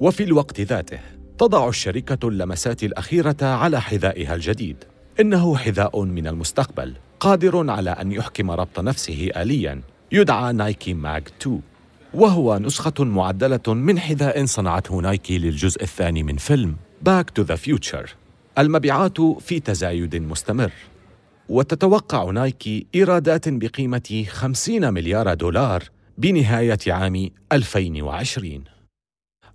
وفي 0.01 0.23
الوقت 0.23 0.61
ذاته 0.61 0.99
تضع 1.39 1.69
الشركة 1.69 2.29
اللمسات 2.29 2.83
الأخيرة 2.83 3.37
على 3.43 3.81
حذائها 3.81 4.35
الجديد. 4.35 4.77
إنه 5.21 5.57
حذاء 5.57 6.05
من 6.05 6.27
المستقبل 6.27 6.95
قادر 7.21 7.71
على 7.71 7.91
أن 7.91 8.13
يحكم 8.13 8.51
ربط 8.51 8.81
نفسه 8.81 9.31
آلياً 9.37 9.83
يدعى 10.13 10.53
نايكي 10.53 10.95
ماج 10.95 11.29
2 11.41 11.61
وهو 12.15 12.59
نسخة 12.59 13.05
معدلة 13.05 13.75
من 13.75 13.99
حذاء 13.99 14.45
صنعته 14.45 15.01
نايكي 15.01 15.39
للجزء 15.39 15.83
الثاني 15.83 16.23
من 16.23 16.37
فيلم 16.37 16.77
باك 17.03 17.31
تو 17.31 17.43
ذا 17.43 17.55
فيوتشر 17.57 18.15
المبيعات 18.59 19.21
في 19.21 19.61
تزايد 19.61 20.17
مستمر. 20.17 20.73
وتتوقع 21.49 22.31
نايكي 22.31 22.87
إيرادات 22.95 23.49
بقيمة 23.49 24.25
50 24.29 24.95
مليار 24.95 25.35
دولار 25.35 25.85
بنهاية 26.19 26.79
عام 26.87 27.31
2020 27.53 28.65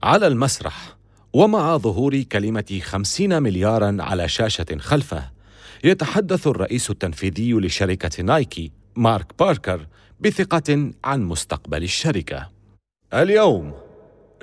على 0.03 0.27
المسرح 0.27 0.95
ومع 1.33 1.77
ظهور 1.77 2.21
كلمة 2.21 2.79
50 2.83 3.43
مليارا 3.43 3.97
على 3.99 4.27
شاشة 4.27 4.77
خلفه 4.79 5.31
يتحدث 5.83 6.47
الرئيس 6.47 6.89
التنفيذي 6.89 7.53
لشركة 7.53 8.23
نايكي 8.23 8.71
مارك 8.95 9.33
باركر 9.39 9.87
بثقة 10.19 10.91
عن 11.03 11.23
مستقبل 11.23 11.83
الشركة. 11.83 12.49
اليوم 13.13 13.73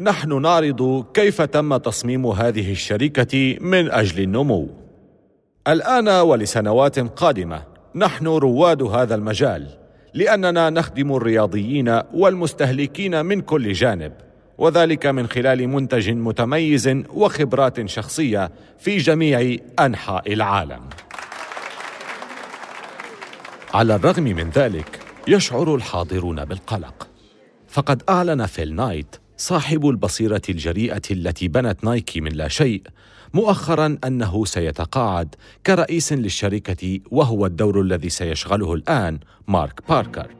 نحن 0.00 0.42
نعرض 0.42 1.04
كيف 1.14 1.42
تم 1.42 1.76
تصميم 1.76 2.26
هذه 2.26 2.72
الشركة 2.72 3.56
من 3.60 3.90
أجل 3.90 4.22
النمو. 4.22 4.68
الآن 5.68 6.08
ولسنوات 6.08 6.98
قادمة 6.98 7.62
نحن 7.94 8.26
رواد 8.26 8.82
هذا 8.82 9.14
المجال 9.14 9.68
لأننا 10.14 10.70
نخدم 10.70 11.16
الرياضيين 11.16 12.00
والمستهلكين 12.14 13.26
من 13.26 13.40
كل 13.40 13.72
جانب 13.72 14.12
وذلك 14.58 15.06
من 15.06 15.26
خلال 15.26 15.68
منتج 15.68 16.10
متميز 16.10 16.88
وخبرات 17.14 17.88
شخصية 17.88 18.50
في 18.78 18.96
جميع 18.96 19.56
أنحاء 19.80 20.32
العالم 20.32 20.80
على 23.74 23.94
الرغم 23.94 24.22
من 24.22 24.50
ذلك 24.50 25.01
يشعر 25.28 25.74
الحاضرون 25.74 26.44
بالقلق. 26.44 27.08
فقد 27.68 28.02
أعلن 28.08 28.46
فيل 28.46 28.74
نايت 28.74 29.16
صاحب 29.36 29.88
البصيرة 29.88 30.42
الجريئة 30.48 31.02
التي 31.10 31.48
بنت 31.48 31.84
نايكي 31.84 32.20
من 32.20 32.32
لا 32.32 32.48
شيء 32.48 32.82
مؤخرا 33.34 33.98
أنه 34.04 34.44
سيتقاعد 34.44 35.34
كرئيس 35.66 36.12
للشركة 36.12 37.00
وهو 37.10 37.46
الدور 37.46 37.80
الذي 37.80 38.08
سيشغله 38.08 38.74
الآن 38.74 39.18
مارك 39.48 39.80
باركر. 39.88 40.34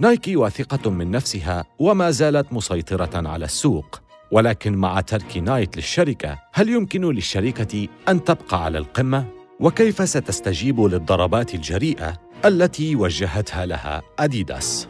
نايكي 0.00 0.36
واثقة 0.36 0.90
من 0.90 1.10
نفسها 1.10 1.64
وما 1.78 2.10
زالت 2.10 2.52
مسيطرة 2.52 3.28
على 3.28 3.44
السوق. 3.44 4.00
ولكن 4.30 4.72
مع 4.76 5.00
ترك 5.00 5.36
نايت 5.36 5.76
للشركة 5.76 6.38
هل 6.52 6.68
يمكن 6.68 7.04
للشركة 7.04 7.88
أن 8.08 8.24
تبقى 8.24 8.64
على 8.64 8.78
القمة؟ 8.78 9.24
وكيف 9.60 10.08
ستستجيب 10.08 10.80
للضربات 10.80 11.54
الجريئة؟ 11.54 12.29
التي 12.44 12.96
وجهتها 12.96 13.66
لها 13.66 14.02
أديداس. 14.18 14.88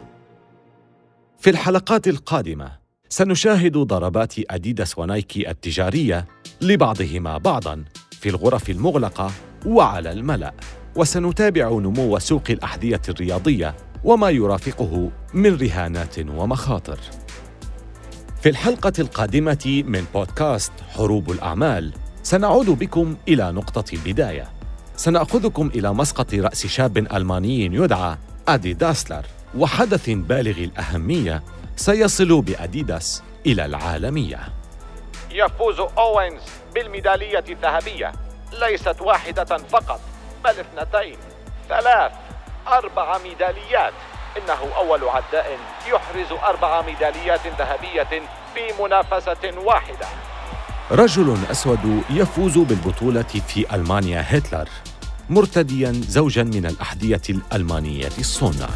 في 1.39 1.49
الحلقات 1.49 2.07
القادمة 2.07 2.71
سنشاهد 3.09 3.77
ضربات 3.77 4.33
أديداس 4.51 4.97
ونايكي 4.97 5.49
التجارية 5.49 6.27
لبعضهما 6.61 7.37
بعضا 7.37 7.83
في 8.11 8.29
الغرف 8.29 8.69
المغلقة 8.69 9.31
وعلى 9.65 10.11
الملأ. 10.11 10.53
وسنتابع 10.95 11.69
نمو 11.69 12.19
سوق 12.19 12.43
الأحذية 12.49 13.01
الرياضية 13.09 13.75
وما 14.03 14.29
يرافقه 14.29 15.11
من 15.33 15.55
رهانات 15.55 16.19
ومخاطر. 16.19 16.99
في 18.41 18.49
الحلقة 18.49 18.93
القادمة 18.99 19.83
من 19.87 20.05
بودكاست 20.13 20.71
حروب 20.89 21.31
الأعمال 21.31 21.93
سنعود 22.23 22.65
بكم 22.65 23.15
إلى 23.27 23.51
نقطة 23.51 23.93
البداية. 23.93 24.60
سنأخذكم 25.01 25.71
إلى 25.75 25.93
مسقط 25.93 26.33
رأس 26.33 26.67
شاب 26.67 26.97
ألماني 26.97 27.65
يدعى 27.65 28.17
أدي 28.47 28.73
داسلر 28.73 29.25
وحدث 29.57 30.09
بالغ 30.09 30.57
الأهمية 30.57 31.43
سيصل 31.75 32.41
بأديداس 32.41 33.23
إلى 33.45 33.65
العالمية. 33.65 34.39
يفوز 35.31 35.79
أوينز 35.79 36.41
بالميدالية 36.75 37.43
الذهبية 37.49 38.11
ليست 38.59 39.01
واحدة 39.01 39.57
فقط 39.57 39.99
بل 40.43 40.49
اثنتين. 40.49 41.17
ثلاث 41.69 42.11
أربع 42.67 43.17
ميداليات. 43.17 43.93
إنه 44.37 44.75
أول 44.77 45.03
عداء 45.03 45.57
يحرز 45.89 46.31
أربع 46.43 46.81
ميداليات 46.81 47.47
ذهبية 47.59 48.21
في 48.53 48.83
منافسة 48.83 49.59
واحدة. 49.65 50.07
رجل 50.91 51.37
أسود 51.51 52.03
يفوز 52.09 52.57
بالبطولة 52.57 53.21
في 53.21 53.75
ألمانيا 53.75 54.25
هتلر. 54.27 54.69
مرتديا 55.31 56.01
زوجا 56.09 56.43
من 56.43 56.65
الأحذية 56.65 57.21
الألمانية 57.29 58.09
الصنع 58.19 58.69